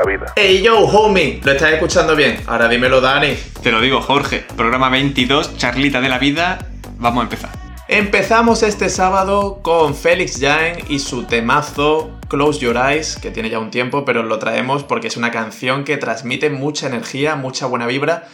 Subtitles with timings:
[0.00, 0.32] la vida.
[0.36, 2.40] Hey yo, homie, lo estás escuchando bien.
[2.46, 3.36] Ahora dímelo, Dani.
[3.62, 4.44] Te lo digo, Jorge.
[4.56, 6.66] Programa 22, charlita de la vida.
[6.98, 7.50] Vamos a empezar.
[7.88, 13.58] Empezamos este sábado con Félix Jain y su temazo Close Your Eyes, que tiene ya
[13.58, 17.86] un tiempo, pero lo traemos porque es una canción que transmite mucha energía, mucha buena
[17.86, 18.28] vibra.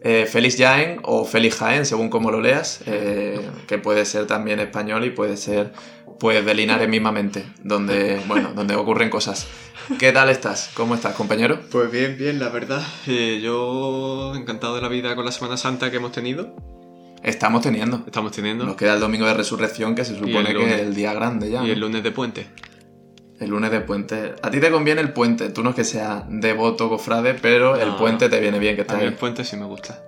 [0.00, 4.60] Eh, Félix Jaén o Félix Jaén, según como lo leas, eh, que puede ser también
[4.60, 5.72] español y puede ser
[6.18, 9.46] pues de Linares mismamente, donde, bueno, donde ocurren cosas.
[9.98, 10.70] ¿Qué tal estás?
[10.74, 11.60] ¿Cómo estás, compañero?
[11.70, 12.82] Pues bien, bien, la verdad.
[13.06, 16.54] Eh, yo encantado de la vida con la Semana Santa que hemos tenido.
[17.22, 18.02] Estamos teniendo.
[18.06, 18.64] Estamos teniendo.
[18.64, 21.64] Nos queda el domingo de resurrección, que se supone que es el día grande ya.
[21.64, 22.48] Y el lunes de puente.
[23.40, 24.34] El lunes de puente.
[24.42, 25.48] A ti te conviene el puente.
[25.50, 28.84] Tú no es que seas devoto cofrade, pero el puente te viene bien que A
[28.84, 30.02] estés mí el puente sí me gusta.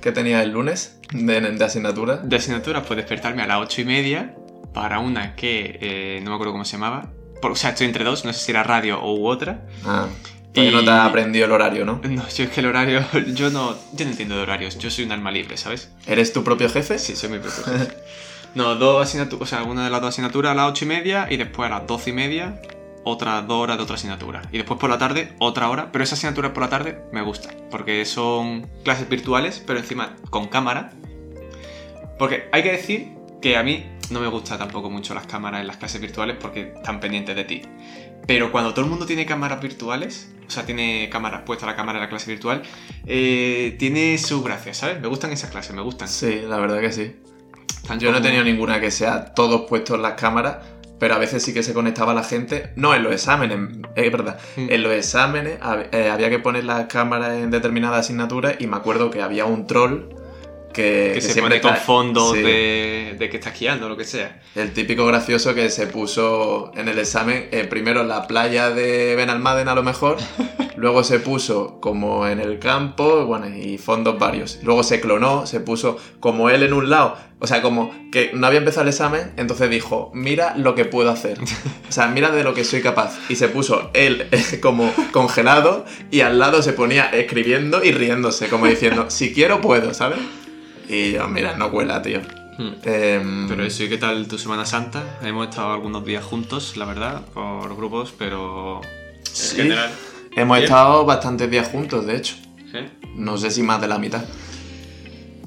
[0.00, 2.16] ¿Qué tenías el lunes de, de asignatura?
[2.16, 4.34] De asignaturas, pues despertarme a las ocho y media
[4.74, 7.10] para una que eh, no me acuerdo cómo se llamaba.
[7.40, 9.66] Por- o sea, estoy entre dos, no sé si era radio u otra.
[9.84, 10.08] Ah,
[10.52, 12.00] Y- no te has aprendido el horario, ¿no?
[12.04, 13.02] No, yo es que el horario,
[13.34, 15.90] yo no, yo no entiendo de horarios, yo soy un alma libre, ¿sabes?
[16.06, 16.98] ¿Eres tu propio jefe?
[16.98, 17.94] Sí, soy mi propio jefe.
[18.54, 21.26] No, dos asignaturas, o sea, una de las dos asignaturas a las ocho y media
[21.28, 22.62] y después a las doce y media
[23.02, 24.42] otras dos horas de otra asignatura.
[24.52, 27.50] Y después por la tarde otra hora, pero esa asignatura por la tarde me gusta,
[27.68, 30.92] porque son clases virtuales, pero encima con cámara.
[32.16, 33.08] Porque hay que decir
[33.42, 36.72] que a mí no me gusta tampoco mucho las cámaras en las clases virtuales porque
[36.76, 37.62] están pendientes de ti.
[38.26, 41.98] Pero cuando todo el mundo tiene cámaras virtuales, o sea, tiene cámaras puesta la cámara
[41.98, 42.62] en la clase virtual,
[43.06, 45.00] eh, tiene su gracia, ¿sabes?
[45.00, 46.08] Me gustan esas clases, me gustan.
[46.08, 47.16] Sí, la verdad que sí.
[47.98, 50.56] Yo no he tenido ninguna que sea todos puestos las cámaras,
[50.98, 52.72] pero a veces sí que se conectaba la gente.
[52.76, 53.58] No, en los exámenes,
[53.94, 54.38] es verdad.
[54.56, 54.66] Mm.
[54.70, 55.58] En los exámenes
[55.92, 59.66] eh, había que poner las cámaras en determinadas asignaturas y me acuerdo que había un
[59.66, 60.23] troll
[60.74, 62.42] que, que se siempre pone con ca- fondo Sí.
[62.42, 64.42] de, de que está esquiando o lo que sea.
[64.54, 69.14] El típico gracioso que se puso en el examen, eh, primero en la playa de
[69.16, 70.18] Benalmádena a lo mejor,
[70.76, 74.58] luego se puso como en el campo, bueno, y fondos varios.
[74.62, 78.46] Luego se clonó, se puso como él en un lado, o sea, como que no
[78.46, 81.38] había empezado el examen, entonces dijo, mira lo que puedo hacer.
[81.88, 83.18] O sea, mira de lo que soy capaz.
[83.28, 88.48] Y se puso él eh, como congelado y al lado se ponía escribiendo y riéndose,
[88.48, 90.18] como diciendo, si quiero puedo, ¿sabes?
[90.88, 92.20] Y yo, mira, no cuela, tío.
[92.84, 95.18] Em, Pero eso, ¿y qué tal tu Semana Santa?
[95.22, 98.80] Hemos estado algunos días juntos, la verdad, por grupos, pero
[99.24, 99.56] Sí.
[99.56, 99.90] en general.
[100.36, 100.64] Hemos Bien.
[100.64, 102.36] estado bastantes días juntos, de hecho.
[102.70, 102.78] ¿sí?
[103.16, 104.24] No sé si más de la mitad.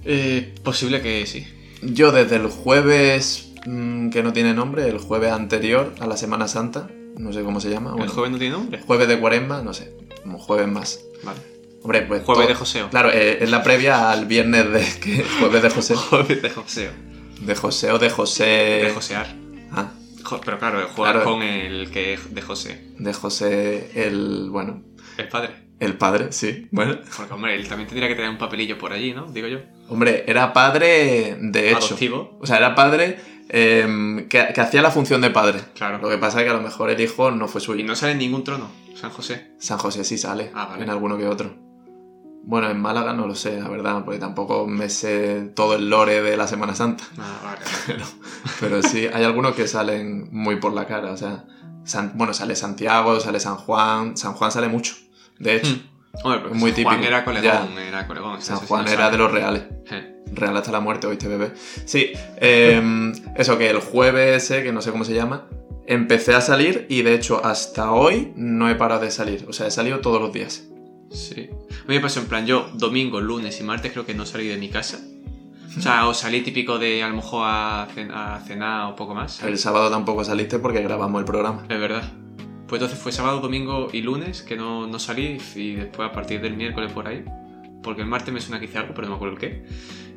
[0.05, 1.45] Eh, posible que sí.
[1.81, 6.47] Yo desde el jueves, mm, que no tiene nombre, el jueves anterior a la Semana
[6.47, 7.91] Santa, no sé cómo se llama.
[7.91, 8.79] ¿El bueno, joven no tiene nombre?
[8.85, 9.93] jueves de cuaresma, no sé,
[10.23, 10.99] como jueves más.
[11.23, 11.39] Vale.
[11.83, 12.23] Hombre, pues...
[12.23, 12.89] Jueves todo- de Joseo.
[12.89, 15.23] Claro, eh, es la previa al viernes de...
[15.39, 15.95] jueves de José.
[15.95, 16.91] Jueves de Joseo.
[17.41, 18.43] De José o de José...
[18.83, 19.27] De josear.
[19.71, 19.91] Ah,
[20.23, 21.29] Jo- pero claro, jugar Claro.
[21.31, 22.91] con el que de José.
[22.97, 24.49] de José el...
[24.49, 24.83] bueno,
[25.17, 25.51] El padre.
[25.79, 26.67] el padre, sí.
[26.71, 29.31] Bueno, Porque, hombre, él también tendría que tener un papelillo por allí, ¿no?
[29.31, 29.59] Digo yo.
[29.89, 31.77] hombre, era padre de hecho.
[31.85, 32.37] Adoptivo.
[32.41, 35.59] O sea, era padre eh, que, que hacía la función de padre.
[35.75, 35.99] Claro.
[35.99, 37.85] Lo que pasa es que a lo mejor el hijo no fue Y suyo.
[37.85, 39.51] no sale en ningún trono, San José.
[39.59, 40.83] San José sí sale, Ah, vale.
[40.83, 41.55] en alguno que otro.
[42.49, 46.21] Bueno, en Málaga no lo sé, la verdad, porque tampoco me sé todo el lore
[46.21, 47.03] de la Semana Santa.
[47.17, 47.59] Ah, vale.
[47.85, 48.05] Pero,
[48.61, 51.11] pero sí, hay algunos que salen muy por la cara.
[51.11, 51.43] O sea,
[51.83, 54.15] San- bueno, sale Santiago, sale San Juan.
[54.15, 54.95] San Juan sale mucho,
[55.39, 55.71] de hecho.
[55.73, 56.23] Hmm.
[56.23, 57.13] Hombre, pero Muy San Juan típico.
[57.13, 58.41] era colegón, era colegón.
[58.41, 59.11] San Juan no era sabe.
[59.11, 59.63] de los reales.
[59.91, 60.13] Eh.
[60.31, 61.51] Real hasta la muerte, oíste, bebé.
[61.85, 65.47] Sí, eh, eso que el jueves ese, que no sé cómo se llama,
[65.85, 69.45] empecé a salir y de hecho hasta hoy no he parado de salir.
[69.49, 70.63] O sea, he salido todos los días.
[71.11, 71.49] Sí.
[71.51, 74.47] A mí me pasó en plan, yo domingo, lunes y martes creo que no salí
[74.47, 74.99] de mi casa.
[75.77, 79.13] O sea, o salí típico de a lo mejor a, cen- a cenar o poco
[79.13, 79.43] más.
[79.43, 81.63] El sábado tampoco saliste porque grabamos el programa.
[81.69, 82.11] Es verdad.
[82.67, 86.41] Pues entonces fue sábado, domingo y lunes que no, no salí y después a partir
[86.41, 87.23] del miércoles por ahí.
[87.83, 89.65] Porque el martes me suena que hice algo, pero no me acuerdo el qué.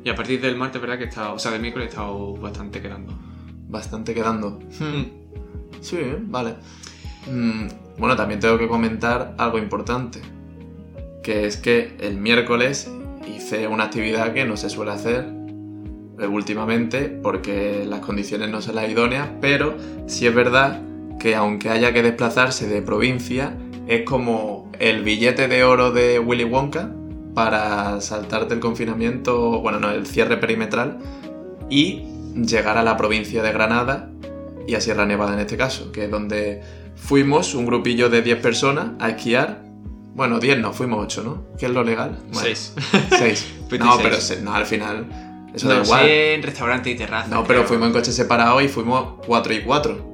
[0.03, 2.33] Y a partir del martes, verdad que he estado, o sea, del miércoles he estado
[2.37, 3.13] bastante quedando.
[3.69, 4.59] Bastante quedando.
[4.79, 5.03] Hmm.
[5.79, 6.55] Sí, vale.
[7.29, 7.67] Mm,
[7.99, 10.21] bueno, también tengo que comentar algo importante.
[11.23, 12.89] Que es que el miércoles
[13.27, 15.25] hice una actividad que no se suele hacer
[16.29, 19.75] últimamente porque las condiciones no son las idóneas, pero
[20.07, 20.81] sí es verdad
[21.19, 23.55] que aunque haya que desplazarse de provincia,
[23.87, 26.91] es como el billete de oro de Willy Wonka
[27.33, 30.99] para saltarte el confinamiento, bueno, no, el cierre perimetral
[31.69, 32.03] y
[32.35, 34.09] llegar a la provincia de Granada
[34.67, 36.61] y a Sierra Nevada en este caso, que es donde
[36.95, 39.63] fuimos un grupillo de 10 personas a esquiar.
[40.13, 41.43] Bueno, 10 no, fuimos 8, ¿no?
[41.57, 42.17] ¿Qué es lo legal?
[42.31, 42.73] Bueno, Seis.
[43.17, 43.53] 6.
[43.61, 44.01] no, 26.
[44.03, 46.05] pero se- no, al final eso no da igual.
[46.05, 47.27] sé, en restaurante y terraza.
[47.29, 47.67] No, pero creo.
[47.69, 50.11] fuimos en coche separado y fuimos 4 y 4.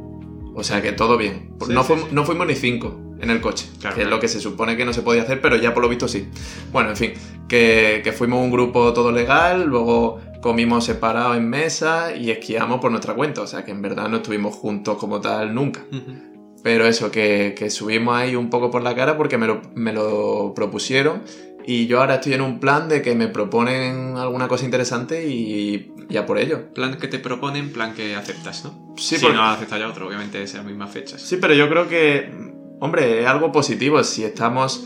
[0.56, 1.52] O sea que todo bien.
[1.66, 2.16] Sí, no, sí, fuimos, sí.
[2.16, 3.04] no fuimos ni 5.
[3.20, 4.16] en el coche, Claro, que es claro.
[4.18, 6.30] lo que se supone que no se podía hacer, pero ya por lo visto sí.
[6.72, 7.14] Bueno, en fin,
[7.48, 12.92] que, que fuimos un grupo todo legal, luego comimos separados en mesa y esquiamos por
[12.92, 15.84] nuestra cuenta, o sea que en verdad no estuvimos juntos como tal nunca.
[15.92, 16.37] Ujú.
[16.68, 19.94] Pero eso, que, que subimos ahí un poco por la cara porque me lo, me
[19.94, 21.22] lo propusieron
[21.66, 25.94] y yo ahora estoy en un plan de que me proponen alguna cosa interesante y
[26.10, 26.74] ya por ello.
[26.74, 28.94] Plan que te proponen, plan que aceptas, ¿no?
[28.98, 31.22] Sí, si porque- no aceptas ya otro, obviamente es en las mismas fechas.
[31.22, 32.34] Sí, pero yo creo que,
[32.82, 34.86] hombre, es algo positivo si estamos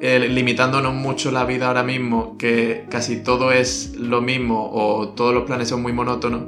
[0.00, 5.34] eh, limitándonos mucho la vida ahora mismo, que casi todo es lo mismo o todos
[5.34, 6.44] los planes son muy monótonos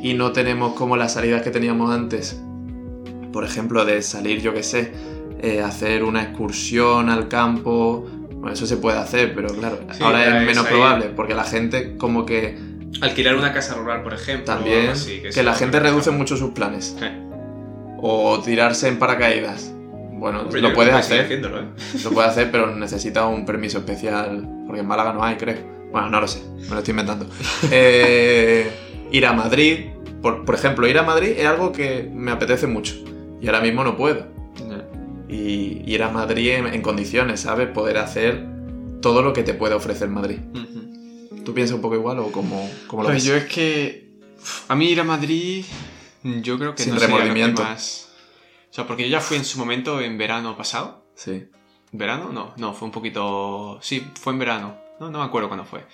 [0.00, 2.40] y no tenemos como las salidas que teníamos antes.
[3.34, 4.92] Por ejemplo, de salir, yo qué sé,
[5.40, 8.06] eh, hacer una excursión al campo.
[8.30, 10.70] Bueno, eso se puede hacer, pero claro, Sí, ahora es menos ahí.
[10.72, 12.56] probable, porque la gente como que
[13.00, 14.44] Alquilar una casa rural, por ejemplo.
[14.44, 16.96] también, así, que, la gente reduce mucho sus planes.
[17.98, 19.74] O tirarse en paracaídas.
[20.12, 21.26] Bueno, Hombre, lo puedes hacer.
[21.28, 21.40] ¿eh?
[22.04, 24.48] Lo puedes hacer, pero necesita un permiso especial.
[24.64, 25.58] Porque en Málaga no hay, creo.
[25.90, 27.26] Bueno, no lo sé, me lo estoy inventando.
[27.72, 28.70] Eh,
[29.10, 29.86] ir a Madrid,
[30.22, 32.94] por, por ejemplo, ir a Madrid es algo que me apetece mucho.
[33.44, 34.26] Y ahora mismo no puedo.
[35.28, 37.68] Y ir a Madrid en, en condiciones, ¿sabes?
[37.68, 38.46] Poder hacer
[39.02, 40.38] todo lo que te puede ofrecer Madrid.
[41.44, 43.24] ¿Tú piensas un poco igual o cómo, cómo lo Pues ves?
[43.24, 44.08] yo es que.
[44.68, 45.64] A mí ir a Madrid.
[46.22, 47.62] Yo creo que Sin no sería lo que remordimiento.
[47.62, 48.08] más.
[48.70, 51.04] O sea, porque yo ya fui en su momento en verano pasado.
[51.14, 51.44] Sí.
[51.92, 52.32] ¿Verano?
[52.32, 53.78] No, no, fue un poquito.
[53.82, 54.76] Sí, fue en verano.
[55.00, 55.84] No, no me acuerdo cuándo fue.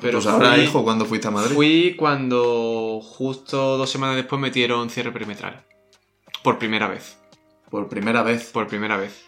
[0.00, 1.54] Pero pues ahora, fui- hijo, cuando fuiste a Madrid.
[1.54, 5.64] Fui cuando justo dos semanas después metieron cierre perimetral.
[6.42, 7.18] Por primera vez.
[7.70, 8.50] Por primera vez.
[8.50, 9.24] Por primera vez.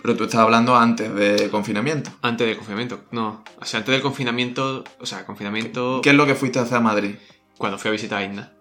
[0.00, 2.10] Pero tú estabas hablando antes de confinamiento.
[2.22, 3.04] Antes del confinamiento.
[3.10, 3.42] No.
[3.60, 4.84] O sea, antes del confinamiento.
[5.00, 6.00] O sea, confinamiento.
[6.02, 7.16] ¿Qué es lo que fuiste a hacer a Madrid?
[7.56, 8.52] Cuando fui a visitar a Isna.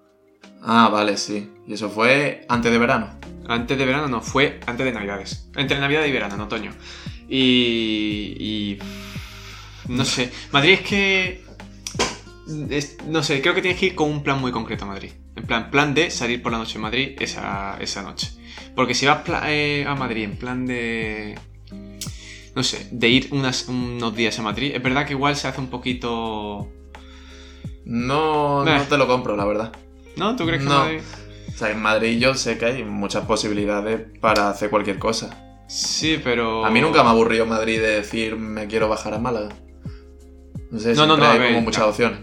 [0.63, 1.51] Ah, vale, sí.
[1.67, 3.19] Y eso fue antes de verano.
[3.47, 5.47] Antes de verano no, fue antes de Navidades.
[5.55, 6.71] Entre Navidad y verano, en otoño.
[7.29, 8.35] Y.
[8.39, 8.79] y
[9.87, 10.31] no sé.
[10.51, 11.45] Madrid es que.
[12.69, 15.11] es- no sé, creo que tienes que ir con un plan muy concreto a Madrid.
[15.37, 18.31] En plan, plan de salir por la noche en Madrid esa, esa noche.
[18.75, 21.37] Porque si vas eh, a Madrid en plan de.
[22.55, 25.61] No sé, de ir unas- unos días a Madrid, es verdad que igual se hace
[25.61, 26.67] un poquito.
[27.85, 29.71] No, no te lo compro, la verdad.
[30.17, 30.35] ¿No?
[30.35, 30.79] ¿Tú crees que No.
[30.79, 30.99] Madrid.?
[31.53, 35.63] O sea, en Madrid yo sé que hay muchas posibilidades para hacer cualquier cosa.
[35.67, 36.65] Sí, pero.
[36.65, 39.49] A mí nunca me ha aburrido Madrid de decir me quiero bajar a Málaga.
[40.71, 42.19] No sé, No, no, hay como muchas opciones.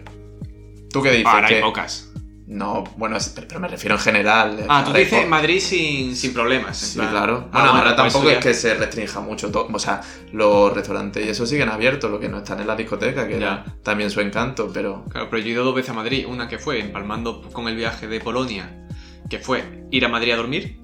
[0.90, 1.26] ¿Tú qué dices?
[1.26, 2.10] Ahora hay pocas.
[2.46, 3.16] No, bueno,
[3.48, 4.66] pero me refiero en general.
[4.68, 6.76] Ah, tú dices Madrid sin, sin problemas.
[6.76, 7.10] Sí, plan.
[7.10, 7.48] claro.
[7.52, 9.66] Ah, Bueno, ahora pues tampoco es que se restrinja mucho todo.
[9.72, 10.02] O sea,
[10.32, 13.36] los restaurantes y eso siguen abiertos, lo que no están en la discoteca, que Ya.
[13.38, 15.04] era también su encanto, pero.
[15.08, 16.26] Claro, pero yo he ido dos veces a Madrid.
[16.28, 18.88] Una que fue empalmando con el viaje de Polonia,
[19.30, 20.80] que fue ir a Madrid a dormir.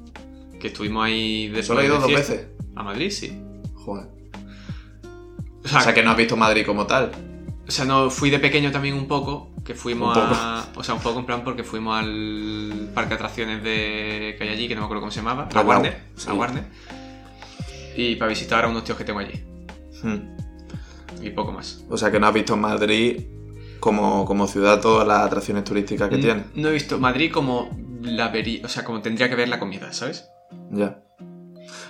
[0.58, 2.32] Que estuvimos ahí de Solo he ido dos fiesta.
[2.34, 2.48] veces.
[2.76, 3.38] A Madrid, sí.
[3.74, 4.06] Joder.
[5.62, 7.12] O sea, O sea, que no has visto Madrid como tal.
[7.70, 9.54] O sea, no, fui de pequeño también un poco.
[9.64, 10.34] Que fuimos Un poco.
[10.34, 10.66] a.
[10.74, 14.48] O sea, un poco en plan porque fuimos al parque de atracciones de que hay
[14.48, 15.48] allí, que no me acuerdo cómo se llamaba.
[15.54, 16.02] A Al Warner.
[16.16, 16.28] sí.
[16.28, 16.64] A Warner.
[17.96, 19.40] Y para visitar a unos tíos que tengo allí.
[20.02, 20.18] Hmm.
[21.22, 21.84] Y poco más.
[21.88, 23.20] O sea, que no has visto Madrid
[23.78, 26.46] como, como ciudad todas las atracciones turísticas que tiene.
[26.56, 27.70] No he visto Madrid como
[28.02, 28.64] la vería.
[28.64, 30.28] O sea, como tendría que ver la comida, ¿sabes?
[30.72, 31.04] Ya.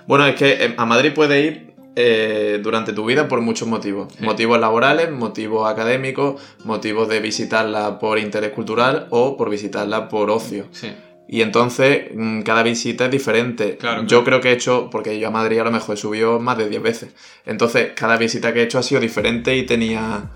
[0.06, 4.12] Bueno, es que eh, a Madrid puedes ir eh, durante tu vida por muchos motivos.
[4.16, 4.24] Sí.
[4.24, 10.66] Motivos laborales, motivos académicos, motivos de visitarla por interés cultural o por visitarla por ocio.
[10.72, 10.92] Sí.
[11.28, 13.76] Y entonces mm, cada visita es diferente.
[13.76, 14.24] Claro, Yo claro.
[14.24, 16.68] creo que he hecho, porque yo a Madrid a lo mejor he subido más de
[16.68, 17.10] 10 veces.
[17.46, 20.30] Entonces cada visita que he hecho ha sido diferente y tenía,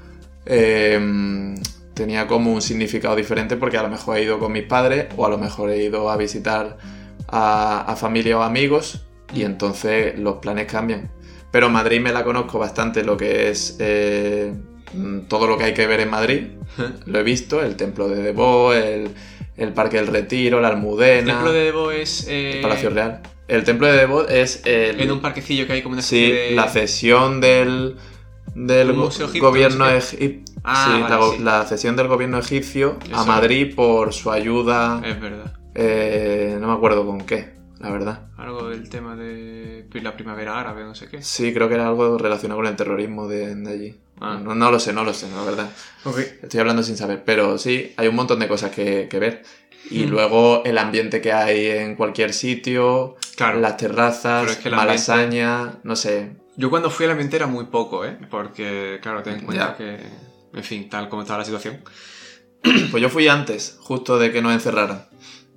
[0.46, 1.54] eh,
[1.94, 5.26] tenía como un significado diferente porque a lo mejor he ido con mis padres o
[5.26, 6.78] a lo mejor he ido a visitar
[7.28, 11.10] a, a familia o amigos y entonces los planes cambian.
[11.54, 14.52] Pero Madrid me la conozco bastante lo que es eh,
[14.92, 16.40] mm, todo lo que hay que ver en Madrid.
[17.06, 19.10] Lo he visto, el templo de Debo, el,
[19.56, 22.26] el Parque del Retiro, la El Almudena, templo de Debo es.
[22.26, 23.20] eh, el Palacio Real.
[23.46, 26.50] El templo de Debo es el, En un parquecillo que hay como una sí, de.
[26.56, 27.98] la cesión del,
[28.56, 30.40] del go- gobierno no egipcio.
[30.64, 31.38] Ah, sí, vale, la, go- sí.
[31.44, 33.24] la cesión del gobierno egipcio a.
[33.24, 35.00] Madrid por su ayuda.
[35.04, 35.52] Es verdad.
[35.76, 37.53] eh, no me acuerdo con qué,
[37.84, 38.28] la verdad.
[38.36, 41.22] Algo del tema de la primavera árabe, no sé qué.
[41.22, 43.96] Sí, creo que era algo relacionado con el terrorismo de, de allí.
[44.20, 44.38] Ah.
[44.42, 45.70] No, no lo sé, no lo sé, la verdad.
[46.42, 49.42] Estoy hablando sin saber, pero sí, hay un montón de cosas que, que ver.
[49.90, 50.10] Y Mm.
[50.10, 53.60] luego el ambiente que hay en cualquier sitio, Claro.
[53.60, 56.36] las terrazas, es que Malasaña, no sé.
[56.56, 58.16] Yo cuando fui a la ambiente era muy poco, ¿eh?
[58.30, 59.76] Porque, claro, ten en cuenta Ya.
[59.76, 59.98] que.
[60.56, 61.80] En fin, tal como estaba la situación.
[62.90, 65.04] Pues yo fui antes, justo de que nos encerraran.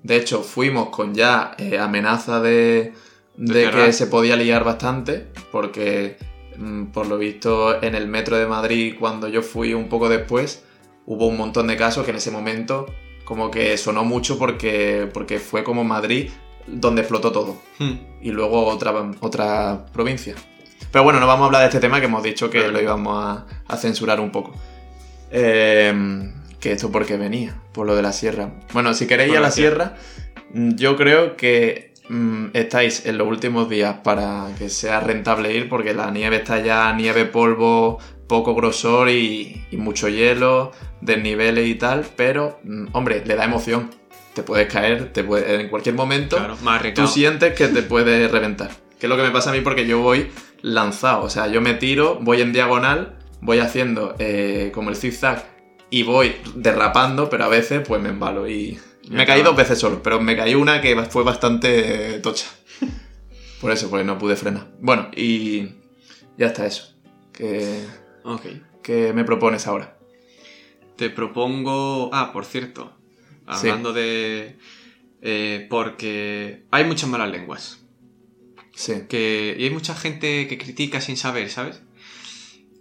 [0.03, 2.93] De hecho, fuimos con ya eh, amenaza de,
[3.35, 6.17] de que se podía liar bastante, porque
[6.57, 10.63] mm, por lo visto en el metro de Madrid, cuando yo fui un poco después,
[11.05, 12.85] hubo un montón de casos que en ese momento
[13.25, 16.29] como que sonó mucho porque, porque fue como Madrid
[16.65, 17.57] donde explotó todo.
[17.79, 17.93] Hmm.
[18.21, 20.35] Y luego otra, otra provincia.
[20.91, 23.23] Pero bueno, no vamos a hablar de este tema que hemos dicho que lo íbamos
[23.23, 24.53] a, a censurar un poco.
[25.31, 28.51] Eh, que esto porque venía, por lo de la sierra.
[28.73, 29.95] Bueno, si queréis ir a la sierra,
[30.53, 35.69] mm, yo creo que mm, estáis en los últimos días para que sea rentable ir,
[35.69, 40.71] porque la nieve está ya, nieve, polvo, poco grosor y, y mucho hielo,
[41.01, 43.89] desniveles y tal, pero, mm, hombre, le da emoción.
[44.33, 46.57] Te puedes caer, te puede- en cualquier momento Claro,
[46.93, 48.69] tú sientes que te puede reventar.
[48.99, 50.29] Que es lo que me pasa a mí porque yo voy
[50.61, 51.23] lanzado.
[51.23, 55.43] O sea, yo me tiro, voy en diagonal, voy haciendo eh, como el zigzag
[55.89, 58.47] y voy derrapando, pero a veces pues me embalo.
[58.49, 58.79] Y
[59.09, 62.47] me caí dos veces solo, pero me caí una que fue bastante tocha.
[63.61, 64.67] Por eso, pues no pude frenar.
[64.79, 65.69] Bueno, y
[66.37, 66.93] ya está eso.
[67.33, 67.83] ¿Qué,
[68.23, 68.45] Ok.
[68.83, 69.97] qué me propones ahora?
[70.95, 72.09] Te propongo.
[72.13, 72.91] Ah, por cierto.
[73.53, 73.69] Sí.
[73.69, 74.57] Hablando de.
[75.21, 77.79] eh, porque hay muchas malas lenguas.
[78.75, 79.03] Sí.
[79.07, 81.81] Que, y hay mucha gente que critica sin saber, ¿sabes?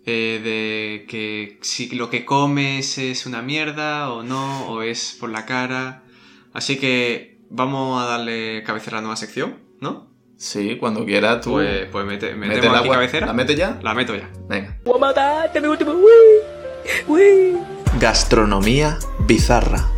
[0.09, 5.31] Eh, de que si lo que comes es una mierda o no, o es por
[5.31, 6.05] la cara.
[6.53, 10.09] Así que vamos a darle cabecera a la nueva sección, ¿no?
[10.37, 11.53] Sí, cuando quieras tú.
[11.53, 13.27] Pues, pues mete, mete la aquí cabecera.
[13.27, 13.81] ¿La metes ya?
[13.83, 14.31] La meto ya.
[14.49, 14.79] Venga.
[17.09, 17.59] Uy.
[17.99, 19.89] Gastronomía bizarra.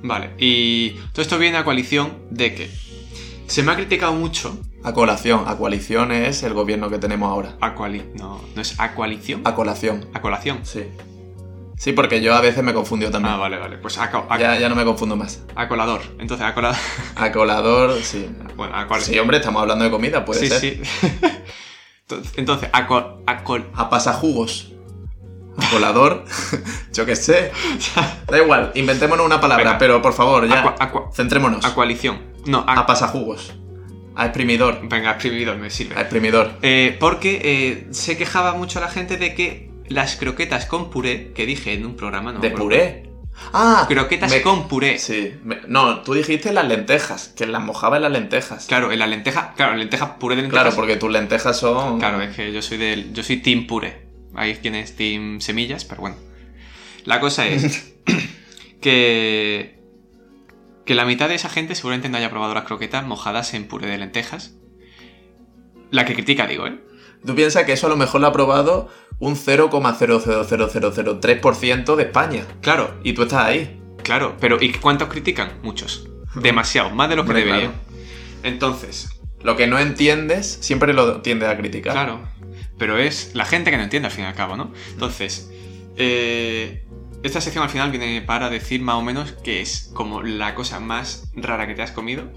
[0.00, 2.70] Vale, y todo esto viene a coalición de que
[3.48, 5.44] se me ha criticado mucho A colación.
[5.46, 7.56] A coalición es el gobierno que tenemos ahora.
[7.60, 10.08] a coali- no, no es a coalición, A colación.
[10.14, 10.60] a colación.
[10.64, 10.84] Sí.
[11.76, 13.34] Sí, porque yo a veces me confundió también.
[13.34, 15.42] Ah, vale, vale, pues a, a- ya, ya no me confundo más.
[15.54, 16.00] a colador.
[16.18, 16.76] Entonces, a colador.
[17.16, 18.28] A colador, sí.
[18.56, 19.06] Bueno, a colador.
[19.06, 20.60] Sí, hombre, estamos hablando de comida, puede sí, ser.
[20.60, 20.82] sí.
[22.02, 24.72] Entonces- Entonces, a, col- a col- A pasajugos.
[25.56, 26.24] A colador,
[26.92, 27.52] yo qué sé.
[28.26, 29.78] Da igual, inventémonos una palabra, Venga.
[29.78, 30.74] pero por favor, ya.
[30.78, 31.64] a, Centrémonos.
[31.64, 32.27] a coalición.
[32.46, 33.54] No, a, A pasajugos.
[34.16, 34.80] A exprimidor.
[34.88, 36.00] venga, exprimidor me A sirve.
[36.00, 36.58] exprimidor.
[36.62, 41.46] Eh, porque eh, se quejaba mucho la gente de que las croquetas con puré, que
[41.46, 43.04] dije en un programa, no ¿De puré?
[43.52, 44.98] Ah, Croquetas me- con puré.
[44.98, 45.32] Sí.
[45.44, 48.66] me- No, tú dijiste las lentejas, que las mojaba en las lentejas.
[48.66, 50.64] Claro, en la lenteja, claro, en lentejas puré de lentejas.
[50.64, 52.00] Claro, porque tus lentejas son.
[52.00, 53.12] Claro, es que yo soy del.
[53.12, 54.08] Yo soy team puré.
[54.34, 56.16] Hay quien es team semillas, pero bueno.
[57.04, 57.94] La cosa es
[58.80, 59.77] que.
[60.88, 63.88] Que la mitad de esa gente seguramente no haya probado las croquetas mojadas en puré
[63.88, 64.54] de lentejas.
[65.90, 66.80] La que critica, digo, ¿eh?
[67.26, 72.46] Tú piensas que eso a lo mejor lo ha probado un 0,00003% de España.
[72.62, 73.78] Claro, Y tú estás ahí.
[74.02, 74.38] claro.
[74.40, 75.58] Pero ¿y cuántos critican?
[75.62, 76.08] Muchos.
[76.34, 77.72] Demasiado, más de los que deberían.
[77.72, 77.74] claro.
[78.44, 79.10] Entonces,
[79.42, 81.92] Lo que no entiendes, siempre lo tiendes a criticar.
[81.92, 82.26] Claro,
[82.78, 84.72] pero es la gente que no entiende al fin y al cabo, ¿no?
[84.92, 85.50] Entonces,
[85.96, 86.86] eh,
[87.22, 90.80] esta sección al final viene para decir más o menos que es como la cosa
[90.80, 92.30] más rara que te has comido,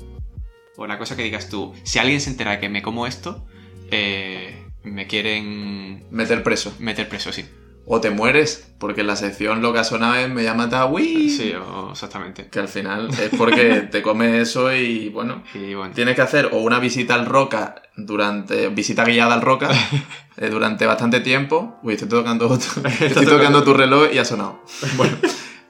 [0.77, 3.45] o la cosa que digas tú, si alguien se entera que me como esto,
[3.91, 6.75] eh, me quieren Meter preso.
[6.79, 7.45] meter preso, sí.
[7.85, 11.29] O te mueres, porque en la sección lo que ha sonado es me llama Tawi.
[11.29, 12.47] Sí, o- exactamente.
[12.50, 15.43] Que al final es porque te comes eso y bueno.
[15.55, 18.69] Y bueno, Tienes que hacer o una visita al Roca durante.
[18.69, 19.69] visita guiada al Roca
[20.38, 21.79] eh, durante bastante tiempo.
[21.83, 22.53] Uy, estoy tocando,
[23.01, 24.63] estoy tocando tu reloj y ha sonado.
[24.95, 25.17] Bueno,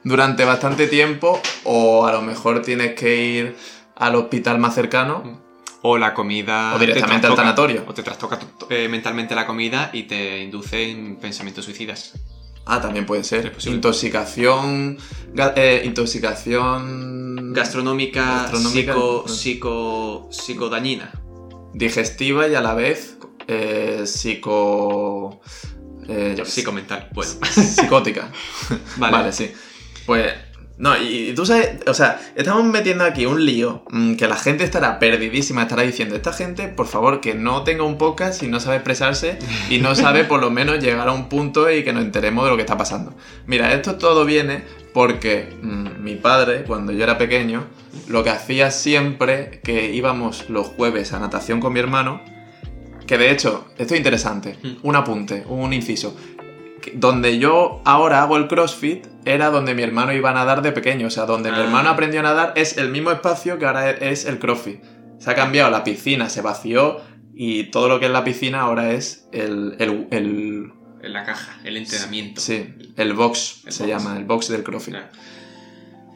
[0.04, 3.56] durante bastante tiempo, o a lo mejor tienes que ir
[3.96, 5.41] al hospital más cercano.
[5.82, 6.74] O la comida...
[6.74, 7.84] O directamente te al tanatorio.
[7.88, 8.38] O te trastoca
[8.70, 12.12] eh, mentalmente la comida y te induce en pensamientos suicidas.
[12.64, 13.52] Ah, también puede ser.
[13.66, 14.96] Intoxicación.
[15.34, 17.52] ga- eh, intoxicación.
[17.52, 19.32] Gastronómica, Gastronómica, psico, no.
[19.32, 21.10] psico, psicodañina.
[21.74, 23.16] digestiva y a la vez
[23.48, 25.40] eh, psico.
[26.08, 27.32] eh, Psicomental, bueno.
[27.44, 28.30] psicótica.
[28.98, 29.12] Vale.
[29.12, 29.32] Vale.
[29.32, 29.50] sí.
[30.06, 30.32] Pues.
[30.82, 34.34] No, y, y tú sabes, o sea, estamos metiendo aquí un lío mm, que la
[34.34, 38.48] gente estará perdidísima, estará diciendo, esta gente, por favor, que no tenga un podcast y
[38.48, 39.38] no sabe expresarse
[39.70, 42.50] y no sabe por lo menos llegar a un punto y que nos enteremos de
[42.50, 43.14] lo que está pasando.
[43.46, 47.64] Mira, esto todo viene porque mm, mi padre, cuando yo era pequeño,
[48.08, 52.20] lo que hacía siempre que íbamos los jueves a natación con mi hermano,
[53.06, 54.68] que de hecho, esto es interesante, Mm.
[54.82, 56.16] un apunte, un inciso.
[56.94, 61.06] Donde yo ahora hago el CrossFit era donde mi hermano iba a nadar de pequeño.
[61.06, 61.62] O sea, donde mi Ah.
[61.64, 64.80] hermano aprendió a nadar es el mismo espacio que ahora es el CrossFit.
[65.18, 67.00] Se ha cambiado la piscina, se vació
[67.34, 70.72] y todo lo que es la piscina ahora es el, el, el-
[71.02, 72.40] la caja, el entrenamiento.
[72.40, 73.88] sí, el box, El se box.
[74.04, 74.94] llama, el box del CrossFit.
[74.94, 75.08] Claro.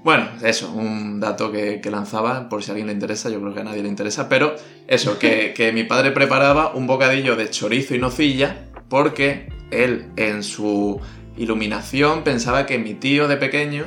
[0.04, 3.52] Bueno, eso, un dato que, que lanzaba, por si a alguien le interesa, yo creo
[3.52, 4.54] que a nadie le interesa, pero
[4.86, 10.42] eso, que, que mi padre preparaba un bocadillo de chorizo y nocilla porque él en
[10.42, 11.00] su
[11.36, 13.84] iluminación pensaba que mi tío de pequeño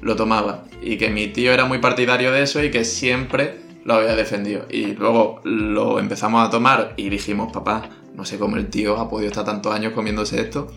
[0.00, 3.94] lo tomaba y que mi tío era muy partidario de eso y que siempre lo
[3.94, 4.66] había defendido.
[4.70, 9.08] Y luego lo empezamos a tomar y dijimos, papá, no sé cómo el tío ha
[9.08, 10.72] podido estar tantos años comiéndose esto,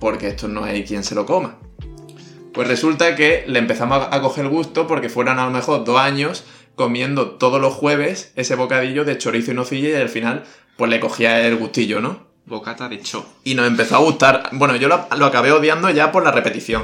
[0.00, 1.58] porque esto no hay quien se lo coma.
[2.52, 6.44] Pues resulta que le empezamos a coger gusto porque fueron a lo mejor dos años
[6.74, 10.44] comiendo todos los jueves ese bocadillo de chorizo y nocilla y al final
[10.76, 12.27] pues le cogía el gustillo, ¿no?
[12.48, 13.26] Bocata de cho.
[13.44, 14.50] Y nos empezó a gustar.
[14.52, 16.82] Bueno, yo lo, lo acabé odiando ya por la repetición.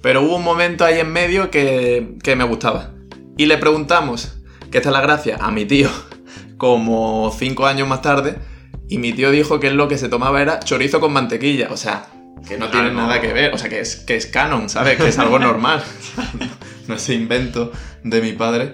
[0.00, 2.90] Pero hubo un momento ahí en medio que, que me gustaba.
[3.36, 4.38] Y le preguntamos,
[4.70, 5.88] que esta es la gracia, a mi tío,
[6.56, 8.38] como cinco años más tarde.
[8.88, 11.68] Y mi tío dijo que él lo que se tomaba era chorizo con mantequilla.
[11.70, 12.06] O sea,
[12.48, 13.54] que no tiene Algo- nada que ver.
[13.54, 14.96] O sea, que es, que es canon, ¿sabes?
[14.96, 15.82] Que es algo normal.
[16.88, 18.72] no es invento de mi padre.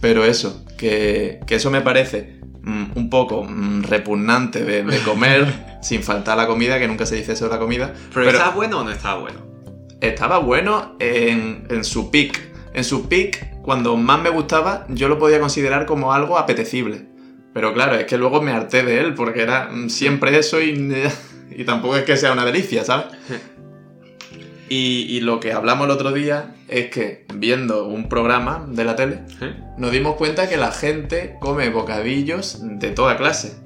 [0.00, 5.46] Pero eso, que, que eso me parece mm, un poco mm, repugnante de, de comer
[5.80, 7.94] sin faltar la comida, que nunca se dice eso de la comida.
[8.12, 9.50] ¿Pero, está bueno o no está bueno?
[10.00, 12.40] estaba bueno en, en su peak.
[12.72, 17.06] En su peak, cuando más me gustaba, yo lo podía considerar como algo apetecible.
[17.52, 21.04] Pero claro, es que luego me harté de él, porque era mm, siempre eso y,
[21.50, 23.06] y tampoco es que sea una delicia, ¿sabes?
[24.72, 28.94] Y, y lo que hablamos el otro día es que viendo un programa de la
[28.94, 29.52] tele, ¿Eh?
[29.76, 33.60] nos dimos cuenta que la gente come bocadillos de toda clase.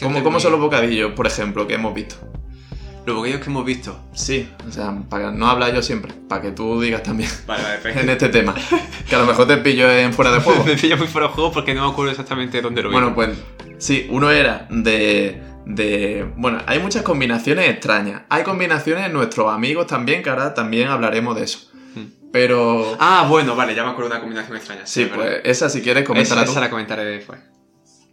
[0.00, 2.16] ¿Cómo, cómo son los bocadillos, por ejemplo, que hemos visto?
[3.06, 3.98] Los bocadillos que hemos visto.
[4.12, 8.00] Sí, o sea, para no hablar yo siempre, para que tú digas también Vale, vale,
[8.00, 8.54] en este tema.
[9.08, 10.64] Que a lo mejor te pillo en fuera de juego.
[10.64, 12.94] me pilla muy fuera de juego porque no me acuerdo exactamente dónde lo vi.
[12.94, 13.30] Bueno, pues
[13.78, 16.30] sí, uno era de, de...
[16.36, 18.22] Bueno, hay muchas combinaciones extrañas.
[18.28, 21.70] Hay combinaciones de nuestros amigos también, que ahora también hablaremos de eso.
[21.94, 22.04] Hmm.
[22.32, 22.96] Pero...
[23.00, 24.82] Ah, bueno, vale, ya me acuerdo de una combinación extraña.
[24.86, 25.16] sí, verdad.
[25.16, 26.52] pues esa si quieres coméntala esa, tú.
[26.52, 27.40] esa la comentaré después.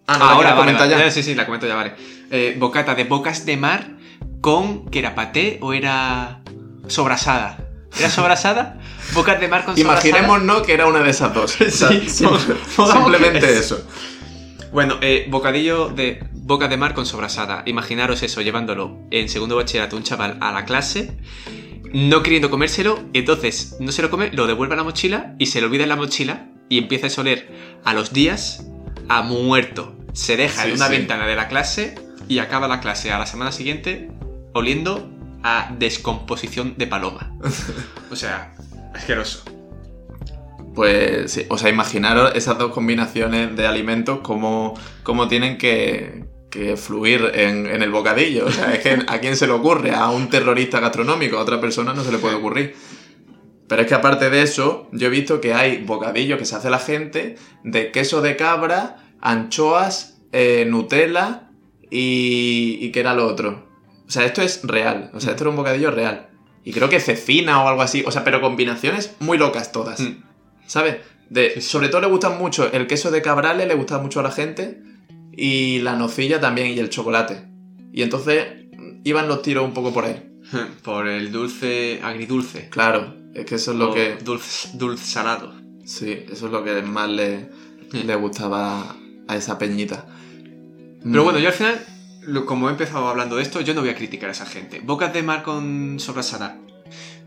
[0.07, 0.89] Ah, no, Ahora, vale, vale.
[0.89, 1.11] ya.
[1.11, 1.93] Sí, sí, la comento ya, vale.
[2.31, 3.97] Eh, bocata de bocas de mar
[4.41, 4.89] con...
[4.89, 5.15] ¿Qué era?
[5.15, 6.41] ¿Paté o era
[6.87, 7.57] sobrasada?
[7.99, 8.79] ¿Era sobrasada?
[9.13, 10.07] Bocas de mar con sobrasada.
[10.07, 11.57] Imaginémonos que era una de esas dos.
[11.69, 12.25] Sí,
[12.75, 13.59] pongamos simplemente que es.
[13.59, 13.85] eso.
[14.71, 17.63] Bueno, eh, bocadillo de boca de mar con sobrasada.
[17.65, 21.17] Imaginaros eso, llevándolo en segundo bachillerato un chaval a la clase,
[21.93, 25.59] no queriendo comérselo, entonces no se lo come, lo devuelve a la mochila y se
[25.61, 27.49] lo olvida en la mochila y empieza a oler
[27.83, 28.65] a los días
[29.09, 29.96] a muerto.
[30.17, 30.91] Se deja Sí, en una sí.
[30.93, 31.93] ventana de la clase
[32.27, 34.09] y acaba la clase a la semana siguiente
[34.53, 35.09] oliendo
[35.43, 37.33] a descomposición de paloma.
[38.11, 38.53] O sea,
[38.95, 39.43] asqueroso.
[40.73, 46.77] Pues sí, o sea, imaginaros esas dos combinaciones de alimentos cómo, cómo tienen que, que
[46.77, 48.45] fluir en, en el bocadillo.
[48.47, 51.59] O sea, es que a quién se le ocurre, a un terrorista gastronómico, a otra
[51.61, 52.75] persona no se le puede ocurrir.
[53.67, 56.69] Pero es que aparte de eso, yo he visto que hay bocadillos que se hace
[56.69, 61.49] la gente de queso de cabra, anchoas, eh, Nutella
[61.89, 63.67] y, y ¿qué era lo otro?
[64.07, 65.11] O sea, esto es real.
[65.13, 66.29] O sea, esto era un bocadillo real.
[66.63, 68.03] Y creo que cecina o algo así.
[68.05, 69.99] O sea, pero combinaciones muy locas todas.
[69.99, 70.23] Mm.
[70.65, 70.97] ¿Sabes?
[71.29, 71.69] De, Sí, sí.
[71.69, 74.81] Sobre todo le gustan mucho el queso de cabrales, le gusta mucho a la gente.
[75.33, 77.45] Y la nocilla también, y el chocolate.
[77.91, 78.45] Y entonces
[79.03, 80.23] iban los tiros un poco por ahí.
[80.83, 82.69] Por el dulce agridulce.
[82.69, 84.15] Claro, es que eso es lo O que.
[84.23, 85.53] Dulce, dulce salado.
[85.83, 87.49] Sí, eso es lo que más le,
[87.91, 88.95] le gustaba
[89.27, 90.05] a esa peñita.
[91.03, 91.79] Pero Mm, bueno, yo al final,
[92.45, 94.81] como he empezado hablando de esto, yo no voy a criticar a esa gente.
[94.83, 96.57] Bocas de mar con sobrasada.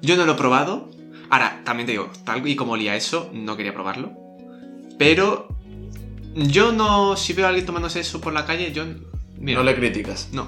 [0.02, 0.90] Yo no lo he probado.
[1.30, 4.12] Ahora, también te digo, tal y como olía eso, no quería probarlo.
[4.98, 5.48] Pero
[6.34, 8.84] yo no, si veo a alguien tomándose eso por la calle, yo...
[9.38, 10.28] Mira, No le criticas.
[10.32, 10.46] no.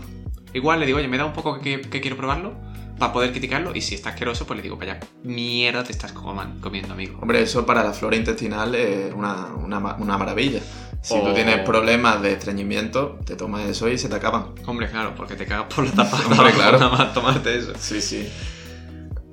[0.55, 2.53] Igual le digo, oye, me da un poco que, que quiero probarlo
[2.99, 3.75] para poder criticarlo.
[3.75, 7.19] Y si está asqueroso, pues le digo, vaya, mierda te estás comiendo, amigo.
[7.23, 10.61] Hombre, eso para la flora intestinal es una, una una maravilla.
[11.03, 14.55] Si tú tienes problemas de estreñimiento, te tomas eso y se te acaban.
[14.67, 16.17] Hombre, claro, porque te cagas por la tapa.
[16.31, 16.79] Hombre, claro.
[16.79, 17.73] Nada más tomarte eso.
[17.79, 18.29] Sí, sí.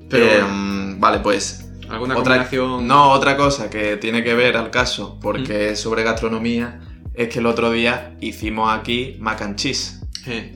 [0.09, 0.95] Pero Eh, bueno.
[0.99, 2.87] vale, pues ¿Alguna otra, combinación?
[2.87, 6.81] No, otra cosa que tiene que ver al caso, porque es sobre gastronomía,
[7.13, 9.99] es que el otro día hicimos aquí mac and cheese.
[10.25, 10.55] Eh,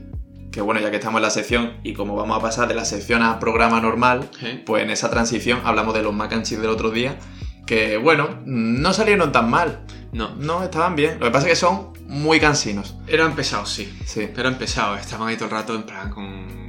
[0.52, 2.86] Que bueno, ya que estamos en la sección y como vamos a pasar de la
[2.86, 4.62] sección a programa normal, eh.
[4.65, 7.17] pues en esa transición hablamos de los mac and cheese del otro día,
[7.65, 9.80] que bueno, no salieron tan mal,
[10.13, 11.19] No, no, estaban bien.
[11.19, 12.95] Lo que pasa es que son muy cansinos.
[13.08, 13.91] eran pesados, sí.
[14.06, 16.63] Sí, Pero eran pesados, estaban ahí todo el rato en plan con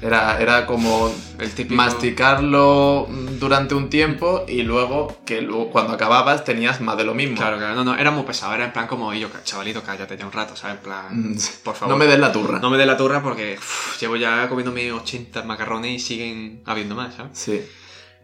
[0.00, 1.76] era, era como el típico...
[1.76, 3.06] masticarlo
[3.38, 7.36] durante un tiempo y luego que luego, cuando acababas tenías más de lo mismo.
[7.36, 10.16] Claro, claro, no, no, era muy pesado, era en plan como, "Y yo, chavalito, cállate
[10.16, 10.76] ya un rato, ¿sabes?
[10.78, 11.94] En plan, Mm, por favor.
[11.94, 12.58] No me des la turra.
[12.58, 16.96] No me dé la turra porque uf, llevo ya comiéndome 80 macarrones y siguen habiendo
[16.96, 17.38] más, ¿sabes?
[17.38, 17.62] Sí.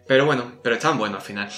[0.05, 1.49] Pero bueno, pero estaban buenos al final.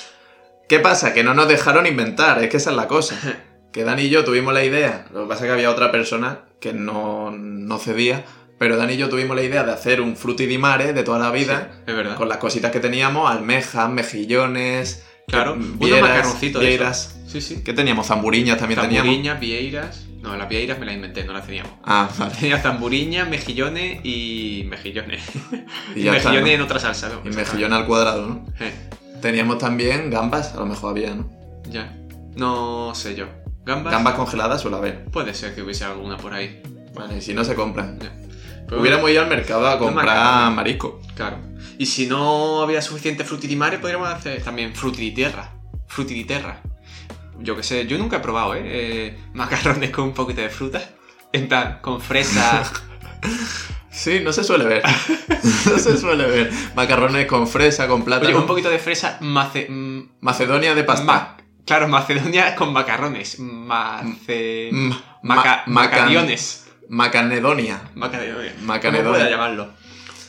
[0.72, 1.14] ¿Qué pasa?
[1.14, 3.20] Que no nos dejaron inventar, es que esa es la cosa.
[3.74, 6.42] Que Dani y yo tuvimos la idea, lo que pasa es que había otra persona
[6.60, 8.26] que no, no cedía,
[8.58, 11.20] pero Dani y yo tuvimos la idea de hacer un frutti di mare de toda
[11.20, 12.16] la vida, Es verdad.
[12.16, 15.88] con las cositas que teníamos, almejas, mejillones, Claro, de
[16.60, 17.18] vieiras.
[17.28, 17.62] Sí, sí.
[17.64, 18.08] ¿Qué teníamos?
[18.08, 19.08] Zamburiñas también teníamos.
[19.08, 20.06] Zamburiñas, vieiras.
[20.22, 21.72] No, las vieiras me las inventé, no las teníamos.
[21.84, 22.36] Ah, vale.
[22.40, 24.66] Tenía zamburiñas, mejillones y.
[24.68, 25.22] mejillones.
[25.96, 26.56] Y Y, ya está, mejillones ¿no?
[26.56, 27.10] en otra salsa.
[27.10, 27.30] ¿no?
[27.30, 28.46] Y mejillón al cuadrado, ¿no?
[28.60, 28.74] Eh,
[29.22, 31.30] Teníamos también gambas, a lo mejor había, ¿no?
[31.70, 31.98] ya.
[32.36, 33.28] No sé yo.
[33.66, 33.94] ¿Gambas?
[33.94, 35.06] Gambas congeladas suele haber.
[35.06, 36.62] Puede ser que hubiese alguna por ahí.
[36.94, 38.00] Vale, y si no se compran.
[38.00, 38.12] Ya.
[38.68, 41.02] Pero Hubiéramos ido al mercado a comprar marisco.
[41.16, 41.38] Claro.
[41.78, 45.52] Y si no había suficiente frutti di mare, podríamos hacer también frutti di terra.
[45.88, 46.62] Frutti di terra.
[47.40, 48.62] Yo qué sé, yo nunca he probado, ¿eh?
[48.64, 50.82] Eh, Macarrones con un poquito de fruta.
[51.34, 52.64] En plan, con fresa.
[53.92, 54.84] Sí, no se suele ver.
[55.70, 56.52] no se suele ver.
[56.76, 58.30] Macarrones con fresa, con plátano.
[58.30, 59.68] Oye, un poquito de fresa mace...
[59.70, 61.06] mm, Macedonia de pasta.
[61.06, 63.38] ma- claro, Macedonia con macarrones.
[63.40, 64.70] Mace...
[64.72, 65.04] Mm, Maca...
[65.24, 66.68] ma- macan- macariones.
[66.90, 67.82] Macanedonia.
[67.96, 68.54] Macanedonia.
[68.62, 69.04] Macanedonia.
[69.04, 69.70] ¿Cómo pueda llamarlo?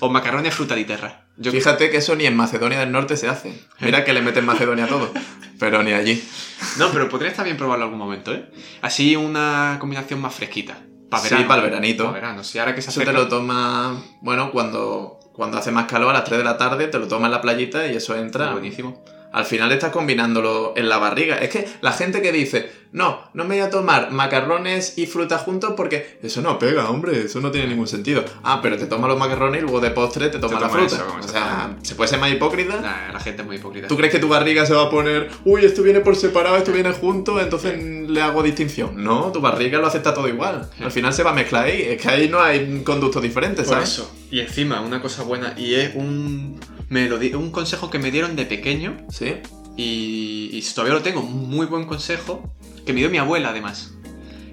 [0.00, 1.26] O macarrones fruta di terra.
[1.36, 3.58] Yo Fíjate que eso ni en Macedonia del Norte se hace.
[3.80, 5.12] Mira que le meten Macedonia a todo.
[5.58, 6.22] Pero ni allí.
[6.78, 8.48] No, pero podría estar bien probarlo algún momento, ¿eh?
[8.82, 10.78] Así una combinación más fresquita.
[11.12, 12.04] Para Sí, para el veranito.
[12.06, 12.42] Para verano.
[12.44, 16.10] Si ahora que se Eso te acerca- lo tomas, bueno, cuando, cuando hace más calor
[16.10, 18.52] a las 3 de la tarde, te lo tomas en la playita y eso entra.
[18.52, 19.02] Buenísimo.
[19.32, 21.36] Al final estás combinándolo en la barriga.
[21.36, 25.38] Es que la gente que dice, no, no me voy a tomar macarrones y fruta
[25.38, 28.24] juntos porque eso no pega, hombre, eso no tiene ningún sentido.
[28.42, 30.96] Ah, pero te tomas los macarrones y luego de postre te tomas la fruta.
[30.96, 32.80] eso, o sea, ¿se puede ser más hipócrita?
[32.80, 33.88] Nah, la gente es muy hipócrita.
[33.88, 36.70] ¿Tú crees que tu barriga se va a poner, uy, esto viene por separado, esto
[36.72, 39.02] viene junto, entonces le hago distinción?
[39.02, 40.68] No, tu barriga lo acepta todo igual.
[40.80, 41.80] Al final se va a mezclar ahí.
[41.82, 43.88] Es que ahí no hay conductos diferentes, Por ¿sabes?
[43.88, 44.14] eso.
[44.30, 46.60] Y encima, una cosa buena, y es un.
[46.88, 49.36] Me lo di- un consejo que me dieron de pequeño, Sí.
[49.76, 52.52] Y, y todavía lo tengo, un muy buen consejo,
[52.84, 53.94] que me dio mi abuela además.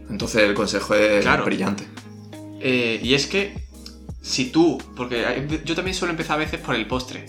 [0.09, 1.45] Entonces el consejo es Claro.
[1.45, 1.87] brillante.
[2.61, 3.67] Eh, y es que
[4.21, 7.25] si tú, porque yo también suelo empezar a veces por el postre.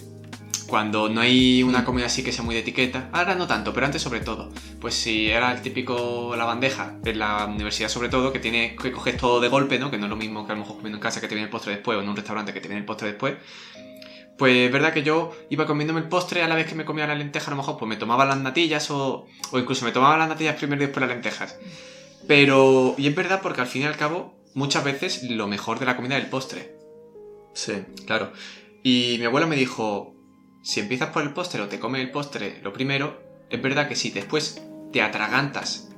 [0.66, 3.86] Cuando no hay una comida así que sea muy de etiqueta, ahora no tanto, pero
[3.86, 4.52] antes sobre todo.
[4.80, 8.92] Pues si era el típico la bandeja, en la universidad sobre todo, que tienes que
[8.92, 9.90] coger todo de golpe, ¿no?
[9.90, 11.46] Que no es lo mismo que a lo mejor comiendo en casa que te viene
[11.46, 13.34] el postre después, o en un restaurante que te viene el postre después.
[14.40, 17.06] Pues es verdad que yo iba comiéndome el postre a la vez que me comía
[17.06, 20.16] la lenteja, a lo mejor pues me tomaba las natillas o, o incluso me tomaba
[20.16, 21.58] las natillas primero y después las lentejas.
[22.26, 25.84] Pero, y es verdad porque al fin y al cabo, muchas veces lo mejor de
[25.84, 26.74] la comida es el postre.
[27.52, 27.84] Sí.
[28.06, 28.32] Claro.
[28.82, 30.14] Y mi abuela me dijo,
[30.62, 33.94] si empiezas por el postre o te comes el postre lo primero, es verdad que
[33.94, 35.90] si después te atragantas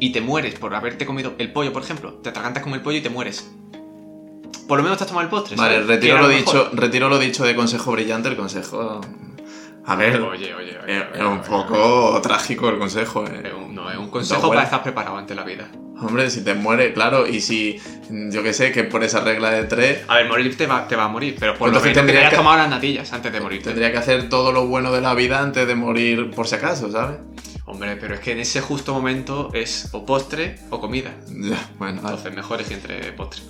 [0.00, 2.96] y te mueres por haberte comido el pollo, por ejemplo, te atragantas con el pollo
[2.96, 3.52] y te mueres.
[4.68, 5.56] Por lo menos te has tomado el postre.
[5.56, 6.38] Vale, retiro lo, mejor.
[6.38, 9.00] dicho, retiro lo dicho de consejo brillante, el consejo...
[9.84, 10.70] A ver, Oye, oye, oye.
[10.86, 11.48] es, oye, es un oye.
[11.48, 13.24] poco trágico el consejo.
[13.26, 13.42] eh.
[13.46, 15.68] Es un- no, es un consejo para estar preparado ante la vida.
[16.00, 17.80] Hombre, si te mueres, claro, y si,
[18.30, 20.94] yo que sé, que por esa regla de tres, A ver, morir te va, te
[20.94, 23.40] va a morir, pero por Entonces lo menos tendrías que- tomado las natillas antes de
[23.40, 23.64] morirte.
[23.70, 26.90] tendría que hacer todo lo bueno de la vida antes de morir por si acaso,
[26.92, 27.18] ¿sabes?
[27.66, 31.10] Hombre, pero es que en ese justo momento es o postre o comida.
[31.28, 32.16] Ya, bueno, vale.
[32.16, 33.42] Entonces mejor elegir entre postre.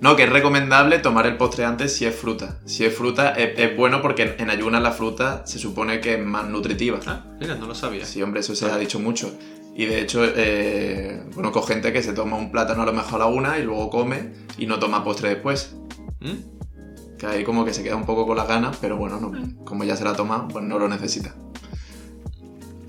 [0.00, 2.58] No, que es recomendable tomar el postre antes si es fruta.
[2.66, 6.20] Si es fruta, es, es bueno porque en, ayunas la fruta se supone que es
[6.24, 7.00] más nutritiva.
[7.06, 8.04] Ah, mira, no lo sabía.
[8.04, 9.32] Sí, hombre, eso se ha dicho mucho.
[9.74, 13.24] Y de hecho, eh, conozco gente que se toma un plátano a lo mejor a
[13.24, 15.76] la una y luego come y no toma postre después.
[16.20, 17.16] ¿Mm?
[17.18, 19.32] Que ahí como que se queda un poco con las ganas, pero bueno, no,
[19.64, 21.34] como ya se la ha tomado, pues no lo necesita.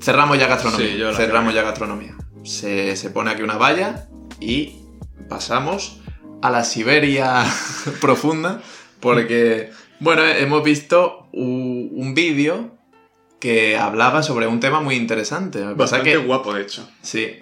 [0.02, 0.88] Cerramos ya gastronomía.
[0.88, 1.64] Sí, yo la Cerramos creo.
[1.64, 2.16] ya gastronomía.
[2.44, 4.08] Se, se pone aquí una valla
[4.40, 4.76] y
[5.30, 6.02] pasamos
[6.42, 7.44] a la Siberia
[8.02, 8.62] profunda
[9.00, 12.78] porque, bueno, hemos visto un vídeo
[13.40, 15.62] que hablaba sobre un tema muy interesante.
[15.74, 16.88] Bastante que, guapo, de hecho.
[17.02, 17.40] Sí.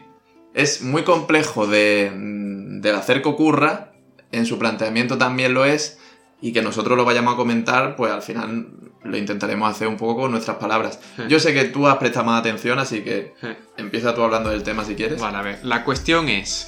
[0.54, 3.92] Es muy complejo de, de hacer que ocurra.
[4.32, 6.00] En su planteamiento también lo es.
[6.42, 8.68] Y que nosotros lo vayamos a comentar, pues al final
[9.04, 11.00] lo intentaremos hacer un poco con nuestras palabras.
[11.30, 13.34] Yo sé que tú has prestado más atención, así que
[13.78, 15.20] empieza tú hablando del tema si quieres.
[15.20, 15.60] Vale, a ver.
[15.64, 16.68] La cuestión es.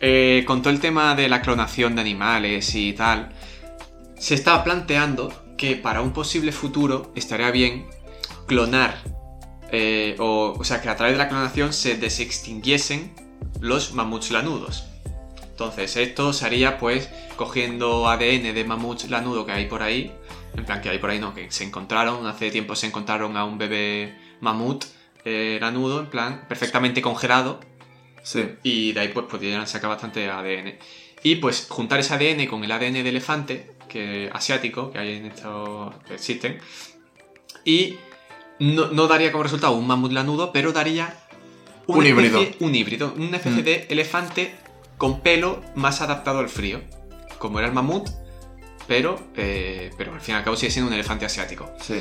[0.00, 3.30] Eh, con todo el tema de la clonación de animales y tal.
[4.18, 7.86] Se estaba planteando que para un posible futuro estaría bien
[8.46, 8.98] clonar.
[9.72, 13.12] eh, o, sea, que a través de la clonación se desextinguiesen
[13.60, 14.86] los mamuts lanudos.
[15.50, 20.12] Entonces, esto se haría pues cogiendo ADN de mamuts lanudo que hay por ahí.
[20.56, 23.44] En plan, que hay por ahí, no, que se encontraron, hace tiempo se encontraron a
[23.44, 24.84] un bebé mamut
[25.24, 27.60] eh, lanudo, en plan, perfectamente congelado.
[28.26, 28.44] Sí.
[28.64, 30.78] Y de ahí pues podrían sacar bastante ADN.
[31.22, 35.26] Y pues juntar ese ADN con el ADN de elefante, que asiático, que hay en
[35.26, 36.58] estos que existen,
[37.64, 37.96] Y
[38.58, 41.14] no, no daría como resultado un mamut lanudo, pero daría
[41.86, 42.56] Un especie- híbrido.
[42.60, 43.64] Un híbrido, una especie Mm.
[43.64, 44.54] de elefante
[44.98, 46.80] con pelo más adaptado al frío.
[47.38, 48.08] Como era el mamut,
[48.88, 51.70] pero, eh, pero al fin y al cabo sigue siendo un elefante asiático.
[51.80, 52.00] Sí.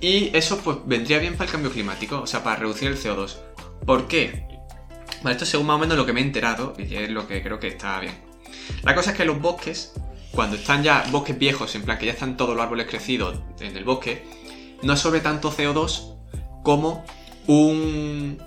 [0.00, 3.38] Y eso pues vendría bien para el cambio climático, o sea, para reducir el CO2.
[3.86, 4.44] ¿Por qué?
[5.24, 7.42] Vale, esto según más o menos lo que me he enterado y es lo que
[7.42, 8.14] creo que está bien.
[8.82, 9.92] La cosa es que los bosques,
[10.30, 13.76] cuando están ya bosques viejos, en plan que ya están todos los árboles crecidos en
[13.76, 14.22] el bosque,
[14.82, 16.14] no absorbe tanto CO2
[16.62, 17.04] como
[17.46, 18.38] un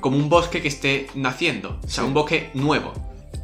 [0.00, 2.08] como un bosque que esté naciendo, o sea, Sí.
[2.08, 2.92] un bosque nuevo.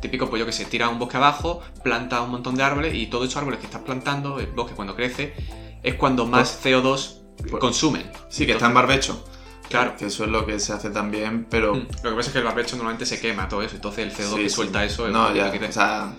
[0.02, 3.06] Típico, pues yo que sé, tira un bosque abajo, planta un montón de árboles y
[3.06, 5.34] todos esos árboles que estás plantando, el bosque cuando crece,
[5.82, 8.10] es cuando más CO2 pues- consumen.
[8.30, 9.22] Sí, que está en barbecho.
[9.70, 9.96] Claro.
[9.96, 11.74] Que eso es lo que se hace también, pero.
[11.74, 14.12] Mm, Lo que pasa es que el barbecho normalmente se quema todo eso, entonces el
[14.12, 14.54] CO2 Sí, que sí.
[14.56, 15.50] suelta eso es No, ya.
[15.52, 16.12] que te- O sea,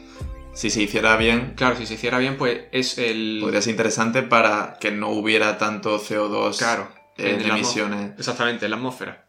[0.54, 3.40] si se hiciera bien, Claro, si se hiciera bien, pues es el.
[3.42, 6.88] podría ser interesante para que no hubiera tanto CO2 Claro.
[7.18, 8.14] en emisiones.
[8.18, 9.28] Exactamente, en la atmósfera.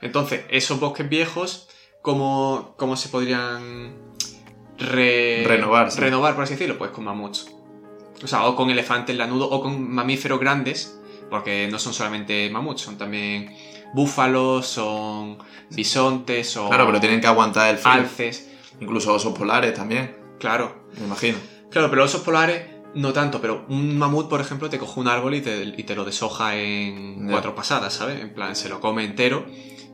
[0.00, 1.68] Entonces, esos bosques viejos,
[2.02, 3.94] ¿cómo, cómo se podrían
[4.78, 5.88] re- Renovar.
[5.96, 7.46] Renovar, por así decirlo, pues con mamuts.
[8.22, 10.98] O sea, o con elefantes lanudos, o con mamíferos grandes,
[11.32, 13.56] porque no son solamente mamuts, son también
[13.94, 15.38] búfalos, son
[15.70, 17.92] bisontes, son Claro, pero tienen que aguantar el frío.
[17.94, 18.50] alces.
[18.80, 21.38] Incluso osos polares también, Claro, me imagino.
[21.70, 25.08] Claro, pero los osos polares no tanto, pero un mamut, por ejemplo, te coge un
[25.08, 28.20] árbol y te, y te lo deshoja en cuatro pasadas, ¿sabes?
[28.20, 29.46] En plan, se lo come entero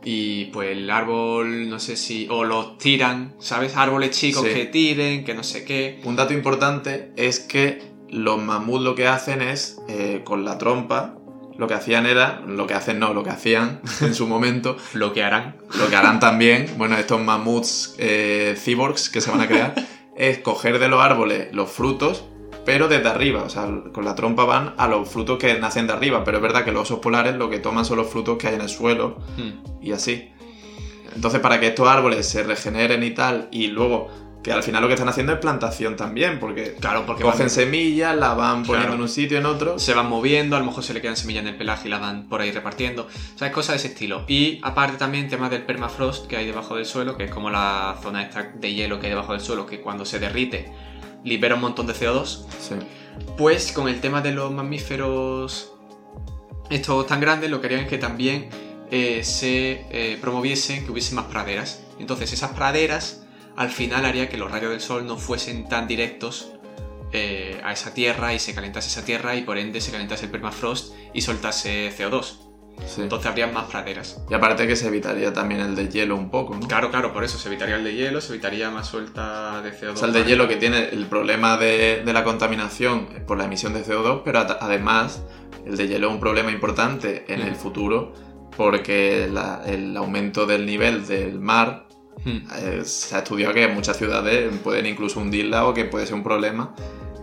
[0.04, 2.26] y pues el árbol, no sé si...
[2.30, 3.76] o lo tiran, ¿sabes?
[3.76, 4.54] Árboles chicos Sí.
[4.54, 6.00] que tiren, que no sé qué.
[6.04, 11.14] Un dato importante es que los mamuts lo que hacen es, eh, con la trompa,
[11.58, 15.12] lo que hacían era, lo que hacen no, lo que hacían en su momento, Lo
[15.12, 15.56] que harán.
[15.78, 19.74] lo que harán también, bueno, estos mamuts eh, cyborgs que se van a crear,
[20.16, 22.24] es coger de los árboles los frutos,
[22.64, 25.92] pero desde arriba, o sea, con la trompa van a los frutos que nacen de
[25.94, 28.48] arriba, pero es verdad que los osos polares lo que toman son los frutos que
[28.48, 29.84] hay en el suelo Mm.
[29.84, 30.30] y así.
[31.14, 34.08] Entonces, para que estos árboles se regeneren y tal, y luego,
[34.48, 37.50] que al final lo que están haciendo es plantación también, porque Claro, porque cogen van-
[37.50, 38.94] semillas, las van poniendo Claro.
[38.94, 39.78] en un sitio, en otro.
[39.78, 41.98] se van moviendo, a lo mejor se le quedan semillas en el pelaje y la
[41.98, 43.06] van por ahí repartiendo.
[43.36, 43.52] ¿Sabes?
[43.54, 44.24] Cosas de ese estilo.
[44.26, 47.96] Y aparte también temas del permafrost que hay debajo del suelo, que es como la
[48.02, 50.72] zona esta de hielo que hay debajo del suelo, que cuando se derrite
[51.24, 52.46] libera un montón de CO2.
[52.58, 52.74] Sí.
[53.36, 55.72] Pues con el tema de los mamíferos
[56.70, 58.48] estos tan grandes, lo que harían es que también
[58.90, 61.82] eh, se eh, promoviesen que hubiese más praderas.
[61.98, 63.24] Entonces esas praderas
[63.58, 66.52] al final haría que los rayos del sol no fuesen tan directos
[67.12, 70.30] eh, a esa tierra y se calentase esa tierra y por ende se calentase el
[70.30, 72.22] permafrost y soltase CO2.
[72.86, 73.00] sí.
[73.02, 74.22] Entonces habría más praderas.
[74.30, 76.68] Y aparte que se evitaría también el de hielo un poco, ¿no?
[76.68, 79.92] Claro, claro, por eso se evitaría el de hielo, se evitaría más suelta de CO2.
[79.94, 83.44] O sea, el de hielo que tiene el problema de, de la contaminación por la
[83.46, 85.22] emisión de CO2, pero ad- además
[85.66, 87.48] el de hielo es un problema importante en Mm.
[87.48, 88.12] el futuro
[88.56, 91.87] porque la- el aumento del nivel del mar
[92.24, 92.38] Hmm.
[92.56, 96.22] eh, se ha estudiado que muchas ciudades pueden incluso hundirla o que puede ser un
[96.24, 96.74] problema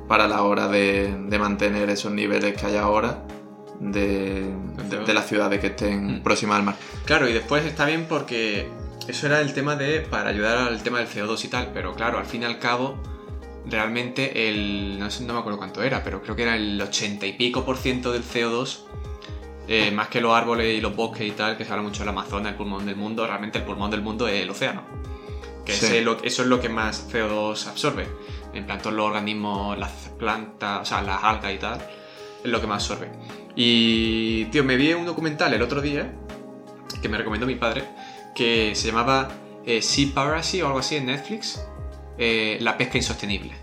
[0.08, 3.24] para la hora de, de mantener esos niveles que hay ahora
[3.80, 4.44] de,
[4.90, 6.24] de- de las ciudades que estén Mm.
[6.24, 6.76] próximas al mar.
[7.06, 8.68] Claro, y después está bien porque
[9.08, 10.00] eso era el tema de.
[10.02, 12.96] para ayudar al tema del CO2 y tal, pero claro, al fin y al cabo,
[13.70, 14.98] realmente el.
[15.00, 17.66] no, sé, no me acuerdo cuánto era, pero creo que era el 80 y pico
[17.66, 18.80] por ciento del CO2.
[19.68, 22.10] Eh, más que los árboles y los bosques y tal, que se habla mucho del
[22.10, 24.84] Amazonas, el pulmón del mundo, realmente el pulmón del mundo es el océano.
[25.66, 25.86] Que Sí.
[25.88, 28.08] ese eso es lo que más CO2 absorbe.
[28.54, 31.80] En plan, todos los organismos, las plantas, o sea, las algas y tal,
[32.44, 33.10] es lo que más absorbe.
[33.56, 36.14] Y, tío, me vi un documental el otro día
[37.02, 37.84] que me recomendó mi padre,
[38.36, 39.30] que se llamaba
[39.66, 41.66] eh, Sea Piracy o algo así en Netflix,
[42.18, 43.54] eh, La pesca insostenible.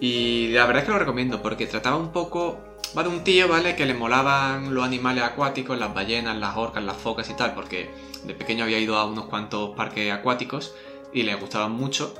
[0.00, 2.60] Y la verdad es que lo recomiendo porque trataba un poco,
[2.96, 3.76] va de un tío, ¿vale?
[3.76, 7.90] Que le molaban los animales acuáticos, las ballenas, las orcas, las focas y tal, porque
[8.24, 10.74] de pequeño había ido a unos cuantos parques acuáticos
[11.12, 12.14] y le gustaban mucho.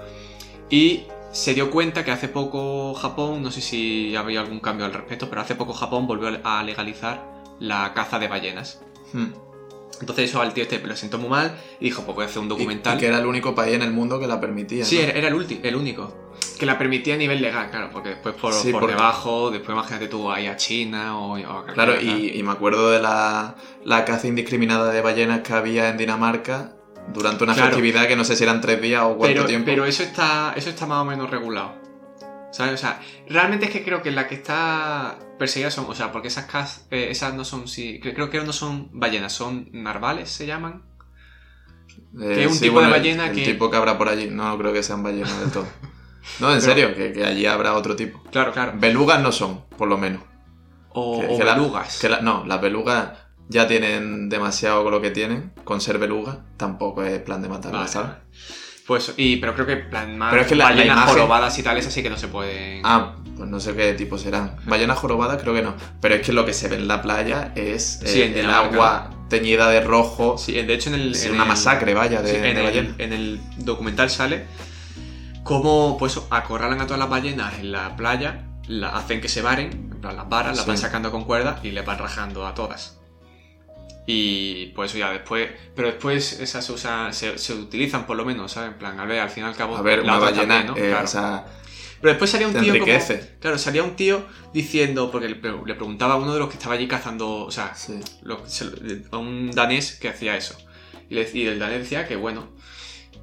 [0.68, 4.92] Y se dio cuenta que hace poco Japón, no sé si había algún cambio al
[4.92, 7.24] respecto, pero hace poco Japón volvió a legalizar
[7.58, 8.80] la caza de ballenas.
[9.12, 9.26] Mm.
[10.00, 12.42] Entonces eso al tío este lo sentó muy mal y dijo, pues voy a hacer
[12.42, 12.96] un documental.
[12.96, 14.84] Y, que era el único país en el mundo que la permitía.
[14.84, 15.02] Sí, ¿no?
[15.02, 16.25] era, era el, el único.
[16.58, 19.70] Que la permitía a nivel legal, claro, porque después por, Sí, por porque- debajo, después
[19.74, 23.56] imagínate tú ahí a China o, o a Claro, y, y me acuerdo de la,
[23.84, 26.72] la caza indiscriminada de ballenas que había en Dinamarca
[27.12, 27.68] durante una Claro.
[27.68, 29.66] festividad que no sé si eran tres días o cuánto pero, tiempo.
[29.66, 31.74] pero eso está, eso está más o menos regulado.
[32.52, 32.74] ¿Sabes?
[32.74, 36.28] O sea, realmente es que creo que la que está perseguida son, o sea, porque
[36.28, 40.30] esas caz- eh, esas no son, sí, cre- creo que no son ballenas, son narvales,
[40.30, 40.82] se llaman.
[42.18, 44.28] Eh, que es un tipo de ballena el, que- El tipo que habrá por allí.
[44.30, 45.66] No creo que sean ballenas del todo.
[46.40, 48.22] No, en Pero- serio, que, que allí habrá otro tipo.
[48.30, 48.72] Claro, claro.
[48.76, 50.22] Belugas no son, por lo menos.
[50.90, 51.98] O, Que- o que la- belugas.
[52.00, 53.10] que la- no, las belugas
[53.48, 55.52] ya tienen demasiado con lo que tienen.
[55.64, 58.10] Con ser beluga tampoco es plan de matarlas, Vale, ¿sabes?
[58.86, 61.58] Pues, y, pero creo que plan más Pero es que la- la ballenas imagen- jorobadas
[61.58, 62.82] y tal, esas sí que no se pueden.
[62.84, 64.56] Ah, pues no sé qué tipo serán.
[64.64, 65.74] Ballenas jorobadas creo que no.
[66.00, 68.50] Pero es que lo que se ve en la playa es Sí, eh, en el
[68.50, 70.38] agua teñida de rojo.
[70.38, 71.12] Sí, de hecho en el.
[71.12, 72.94] Es en una el- masacre, vaya, de, sí, de en, el, ballena.
[72.98, 74.46] en el documental sale
[75.46, 79.70] cómo pues acorralan a todas las ballenas en la playa, la, hacen que se varen,
[79.92, 82.98] en plan las varas, las van sacando con cuerdas y les van rajando a todas.
[84.08, 88.52] Y pues ya después, pero después esas se, usan- se, se utilizan por lo menos,
[88.52, 88.72] ¿sabes?
[88.72, 89.76] En plan, a ver, al fin y al cabo.
[89.76, 90.76] A ver, la una ballena, también, ¿no?
[90.76, 91.04] eh, Claro.
[91.04, 91.46] o sea,
[92.00, 92.92] Pero después salía un tío como-
[93.40, 96.74] claro, salía un tío diciendo, porque le, le preguntaba a uno de los que estaba
[96.74, 97.98] allí cazando, o sea, sí.
[98.22, 98.72] lo- se lo-
[99.10, 100.56] a un danés que hacía eso.
[101.10, 102.48] Y, le- y el danés decía que, bueno,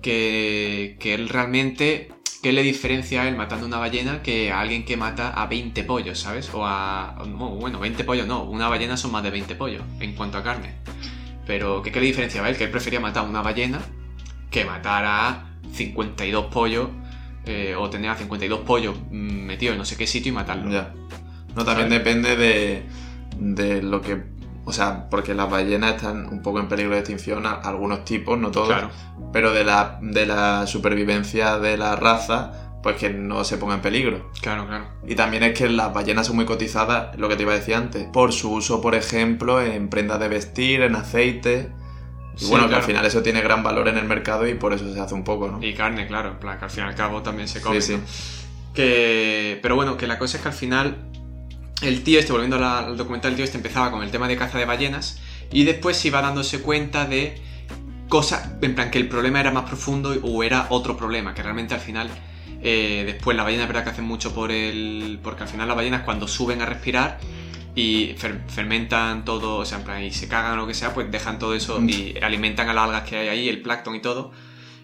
[0.04, 2.12] que, que él realmente,
[2.44, 5.84] ¿qué le diferencia a él matando una ballena que a alguien que mata a 20
[5.86, 6.54] pollos, ¿sabes?
[6.54, 7.24] O a...
[7.28, 10.44] no, bueno, 20 pollos no, una ballena son más de 20 pollos en cuanto a
[10.44, 10.76] carne.
[11.48, 12.58] Pero ¿qué, qué le diferenciaba a él?
[12.58, 13.82] Que él prefería matar a una ballena
[14.52, 16.90] que matar a 52 pollos
[17.46, 20.72] eh, o tener a 52 pollos mm, metidos en no sé qué sitio y matarlo.
[20.72, 20.94] Ya.
[21.56, 22.04] No, también ¿Sabes?
[22.04, 22.84] depende de,
[23.40, 24.24] de lo que.
[24.66, 28.40] O sea, porque las ballenas están un poco en peligro de extinción, a- algunos tipos,
[28.40, 28.68] no todos.
[28.70, 28.90] Claro.
[29.34, 33.82] Pero de la, de la supervivencia de la raza, pues que no se ponga en
[33.82, 34.30] peligro.
[34.42, 34.86] Claro, claro.
[35.08, 37.76] Y también es que las ballenas son muy cotizadas, lo que te iba a decir
[37.76, 41.72] antes, por su uso, por ejemplo, en prendas de vestir, en aceite.
[42.36, 44.74] Y Sí, bueno, que al final eso tiene gran valor en el mercado y por
[44.74, 45.62] eso se hace un poco, ¿no?
[45.64, 47.80] Y carne, claro, en plan, que al fin y al cabo también se come.
[47.80, 47.98] Sí, sí.
[47.98, 48.74] ¿no?
[48.74, 51.10] Que, pero bueno, que la cosa es que al final
[51.84, 54.36] el tío este, volviendo la- al documental, el tío este empezaba con el tema de
[54.38, 55.20] caza de ballenas
[55.52, 57.36] y después se iba dándose cuenta de
[58.10, 61.74] cosas, en plan que el problema era más profundo o era otro problema, que realmente
[61.74, 62.10] al final,
[62.62, 65.20] eh, después la ballena es verdad que hacen mucho por el...
[65.24, 67.20] porque al final las ballenas cuando suben a respirar
[67.76, 70.94] y fer- fermentan todo, o sea, en plan, y se cagan o lo que sea,
[70.94, 71.90] pues dejan todo eso Mm.
[71.90, 74.32] y alimentan a las algas que hay ahí, el plancton y todo.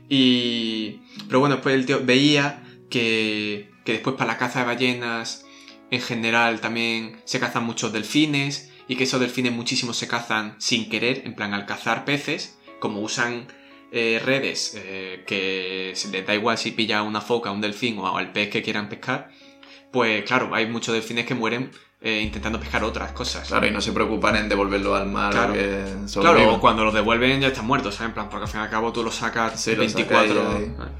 [0.10, 1.02] Y...
[1.28, 5.46] Pero bueno, después el tío veía que, que después para la caza de ballenas
[5.91, 10.89] en general también se cazan muchos delfines y que esos delfines muchísimos se cazan sin
[10.89, 13.47] querer, en plan al cazar peces, como usan
[13.91, 18.17] eh, redes eh, que se les da igual si pilla una foca, un delfín o
[18.17, 19.30] al pez que quieran pescar,
[19.91, 21.71] pues claro, hay muchos delfines que mueren
[22.02, 23.47] eh, intentando pescar otras cosas.
[23.47, 25.54] Claro, y no se preocupan en devolverlo al mar Claro.
[25.54, 26.60] o Claro, sobrevivan.
[26.60, 28.10] cuando los devuelven ya están muertos, ¿sabes?
[28.10, 30.34] En plan, porque al fin y al cabo tú los sacas Sí, los 24.
[30.34, 30.71] sacas ahí, ahí.
[30.78, 30.91] ¿sabes?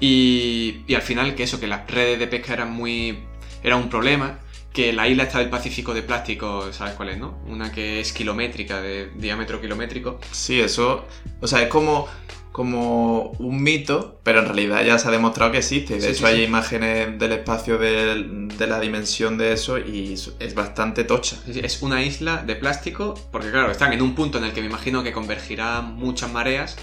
[0.00, 3.18] Y, y al final que eso, que las redes de pesca eran muy...
[3.62, 4.38] era un problema,
[4.72, 7.38] que la isla está del Pacífico de plástico, ¿sabes cuál es, no?
[7.46, 10.18] Una que es kilométrica, de diámetro kilométrico.
[10.30, 11.04] Sí, eso.
[11.42, 12.08] O sea, es como,
[12.52, 15.94] como un mito, pero en realidad ya se ha demostrado que existe.
[15.94, 16.42] De Sí, hecho, sí, hay sí.
[16.44, 21.36] imágenes del espacio del- de, la dimensión de eso y es bastante tocha.
[21.46, 24.66] Es una isla de plástico, porque claro, están en un punto en el que me
[24.68, 26.76] imagino que convergirán muchas mareas.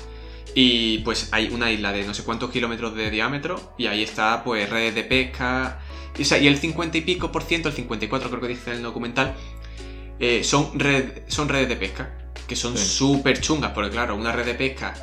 [0.55, 3.73] Y pues hay una isla de no sé cuántos kilómetros de diámetro.
[3.77, 5.79] Y ahí está, pues, redes de pesca.
[6.17, 8.71] Y, o sea, y el 50 y pico por ciento, el 54 creo que dice
[8.71, 9.35] en el documental,
[10.19, 12.15] eh, son, red- son redes de pesca.
[12.47, 12.83] Que son Sí.
[12.85, 14.93] súper chungas, porque claro, una red de pesca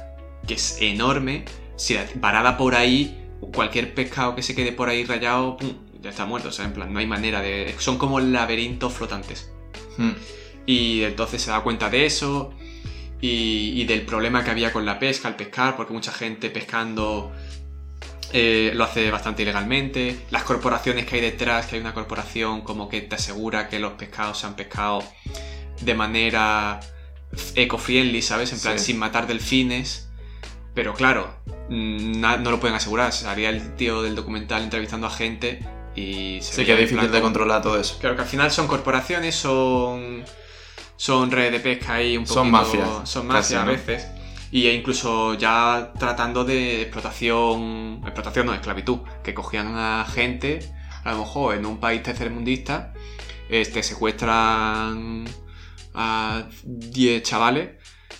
[0.47, 1.45] que es enorme,
[1.77, 3.17] si la parada por ahí,
[3.55, 6.49] cualquier pescado que se quede por ahí rayado, pum, ya está muerto.
[6.49, 7.73] O sea, en plan, no hay manera de.
[7.79, 9.51] Son como laberintos flotantes.
[9.97, 10.11] Hmm.
[10.67, 12.53] Y entonces se da cuenta de eso
[13.21, 17.33] y, y del problema que había con la pesca, al pescar, porque mucha gente pescando
[18.33, 20.19] eh, lo hace bastante ilegalmente.
[20.31, 23.93] Las corporaciones que hay detrás, que hay una corporación como que te asegura que los
[23.93, 25.03] pescados se han pescado
[25.81, 26.81] de manera
[27.55, 28.53] eco-friendly, ¿sabes?
[28.53, 28.87] En plan, Sí.
[28.87, 30.09] sin matar delfines.
[30.75, 31.35] Pero claro,
[31.71, 33.13] mm, no lo pueden asegurar.
[33.27, 35.61] Haría el tío del documental entrevistando a gente
[35.95, 36.39] y...
[36.43, 37.97] se Sí, que es difícil plan de controlar todo eso.
[37.99, 40.25] Claro, que al final son corporaciones, son.
[40.97, 42.35] Son redes de pesca ahí un poquito.
[42.35, 44.07] Son mafias, Son mafias a veces.
[44.51, 48.01] Y incluso ya tratando de explotación.
[48.05, 49.01] Explotación no, esclavitud.
[49.23, 50.61] Que cogían a gente,
[51.05, 52.93] a lo mejor en un país tercermundista,
[53.49, 55.25] este, secuestran
[55.95, 57.71] a 10 chavales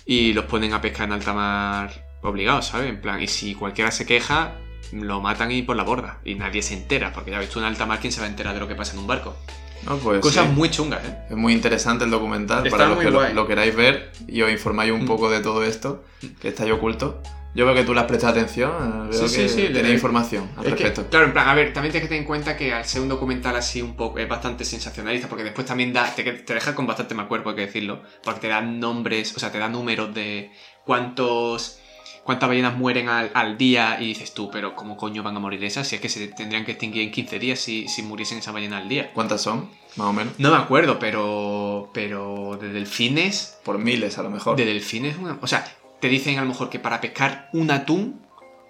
[0.05, 2.89] y los ponen a pescar en alta mar obligados, ¿sabes?
[2.89, 4.55] En plan, y si cualquiera se queja,
[4.91, 6.19] lo matan y por la borda.
[6.23, 8.29] Y nadie se entera, porque ya ves tú en alta mar, ¿quién se va a
[8.29, 9.35] enterar de lo que pasa en un barco?
[9.83, 10.51] No, pues Cosas sí.
[10.53, 11.17] muy chungas, ¿eh?
[11.29, 14.91] Es muy interesante el documental Está para los que lo, queráis ver y os informáis
[14.91, 15.07] un Mm.
[15.07, 16.03] poco de todo esto
[16.41, 17.21] que está ahí oculto.
[17.55, 19.95] Yo veo que tú le has prestado atención, eh, veo Sí, sí, que sí, tenéis
[19.95, 21.09] información al Es que, respecto.
[21.09, 23.09] claro, en plan, a ver, también tienes que tener en cuenta que al ser un
[23.09, 26.85] documental así un poco, es bastante sensacionalista, porque después también da, te, te deja con
[26.85, 30.13] bastante mal cuerpo, hay que decirlo, porque te dan nombres, o sea, te da números
[30.13, 30.51] de
[30.85, 31.79] cuántos
[32.27, 35.63] cuántas ballenas mueren al, al día y dices tú, pero ¿cómo coño van a morir
[35.63, 35.87] esas?
[35.87, 38.81] Si es que se tendrían que extinguir en 15 días si, si muriesen esas ballenas
[38.81, 39.13] al día.
[39.13, 39.69] ¿Cuántas son?
[39.95, 40.33] Más o menos.
[40.37, 41.89] No me acuerdo, pero.
[41.93, 43.57] Pero de delfines.
[43.63, 44.57] Por miles, a lo mejor.
[44.57, 45.65] De delfines, o sea,
[46.01, 48.21] te dicen a lo mejor que para pescar un atún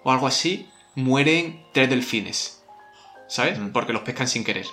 [0.04, 2.62] o algo así, mueren tres delfines.
[3.26, 3.58] ¿Sabes?
[3.58, 3.70] Mm.
[3.70, 4.66] Porque los pescan sin querer.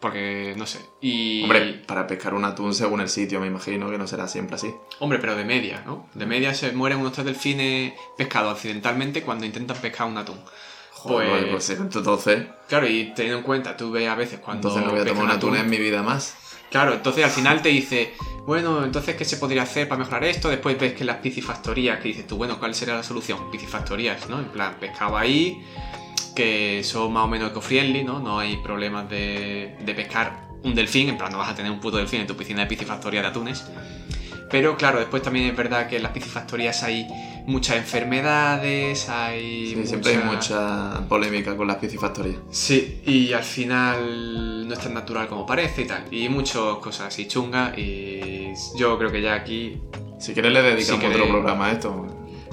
[0.00, 0.80] Porque, no sé.
[1.02, 1.42] Y.
[1.42, 4.74] Hombre, para pescar un atún según el sitio, me imagino que no será siempre así.
[4.98, 6.08] Hombre, pero de media, ¿no?
[6.14, 10.40] De media se mueren unos tres delfines pescados accidentalmente cuando intentan pescar un atún.
[10.92, 14.68] Joder, Pues- pues, entonces, Claro, y teniendo en cuenta, tú ves a veces cuando.
[14.68, 16.36] entonces no voy a tomar un atún en mi vida más.
[16.70, 18.14] Claro, entonces al final te dice,
[18.46, 20.48] bueno, entonces ¿qué se podría hacer para mejorar esto?
[20.48, 23.50] Después ves que las piscifactorías, que dices tú, bueno, ¿cuál sería la solución?
[23.50, 24.38] Piscifactorías, ¿no?
[24.38, 25.64] En plan, pescado ahí,
[26.40, 28.18] que son más o menos eco-friendly, ¿no?
[28.18, 31.80] No hay problemas de, de pescar un delfín, en plan, no vas a tener un
[31.80, 33.66] puto delfín en tu piscina de piscifactoría de atunes.
[34.50, 37.06] Pero claro, después también es verdad que en las piscifactorías hay
[37.46, 39.74] muchas enfermedades, hay...
[39.74, 42.38] Sí, siempre hay mucha polémica con las piscifactorías.
[42.50, 46.04] Sí, y al final no es tan natural como parece y tal.
[46.10, 47.76] Y muchas cosas así chungas.
[47.76, 49.78] Y yo creo que ya aquí.
[50.18, 52.06] Si quieres le dedicamos Si otro programa a esto.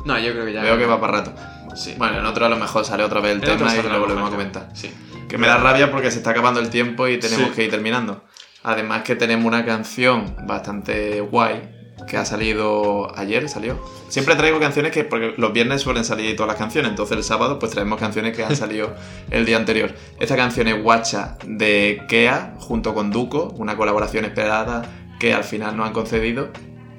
[0.05, 0.61] No, yo creo que ya.
[0.61, 1.57] Veo que va para rato.
[1.78, 1.95] Sí.
[1.97, 4.28] Bueno, en otro a lo mejor sale otra vez el En tema y lo volvemos
[4.28, 4.69] a comentar.
[4.73, 4.91] Sí.
[5.30, 7.55] Que me da rabia porque se está acabando el tiempo y tenemos Sí.
[7.55, 8.23] que ir terminando.
[8.63, 11.73] Además que tenemos una canción bastante guay
[12.07, 13.80] que ha salido ayer, salió.
[14.07, 17.59] Siempre traigo canciones que, porque los viernes suelen salir todas las canciones, entonces el sábado
[17.59, 18.93] pues traemos canciones que han salido
[19.32, 19.93] el día anterior.
[20.19, 24.84] Esta canción es Guacha de Kea junto con Duco, una colaboración esperada
[25.19, 26.49] que al final nos han concedido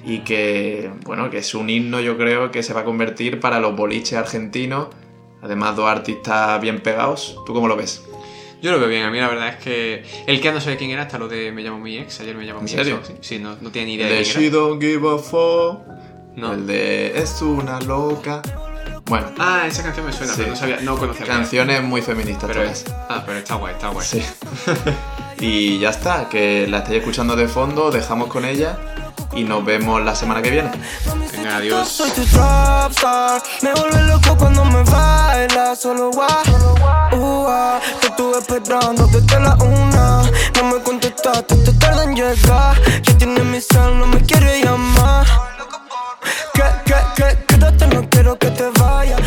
[0.09, 3.61] y que, bueno, que es un himno yo creo que se va a convertir para
[3.61, 4.89] los boliches argentinos.
[5.43, 7.37] Además, dos artistas bien pegados.
[7.47, 8.03] ¿Tú cómo lo ves?
[8.63, 9.05] Yo lo veo bien.
[9.05, 10.03] A mí la verdad es que.
[10.27, 12.21] El que no sé quién era, hasta lo de Me llamo mi ex.
[12.21, 12.97] Ayer me llamó ¿En mi serio?
[12.97, 13.07] ex.
[13.09, 14.57] Sí, sí, no, no tiene ni idea de de quién She era.
[14.57, 15.81] Don't Give a Fuck.
[16.37, 16.55] No.
[16.55, 18.43] El de Es una loca.
[19.05, 20.39] Bueno, Ah, esa canción me suena, Sí.
[20.41, 22.83] pero no sabía, no conocía canciones muy feministas Pero todas.
[22.85, 22.95] es.
[23.09, 24.07] Ah, pero está guay, está guay.
[24.07, 24.23] Sí.
[25.41, 28.79] y ya está, que la estáis escuchando de fondo, dejamos con ella
[29.33, 30.71] y nos vemos la semana que viene.
[31.55, 31.89] Adiós.
[31.89, 32.11] Soy
[33.63, 34.85] me vuelve loco cuando me
[35.77, 36.11] solo.
[36.11, 40.23] Uh, ah, te estuve esperando desde la una,
[40.57, 42.77] no me contestaste, te tarda en llegar.
[43.03, 45.27] Ya tiene mi sal, no me quiere llamar.
[46.55, 49.21] Que, que, que, quédate, no quiero que te vayas.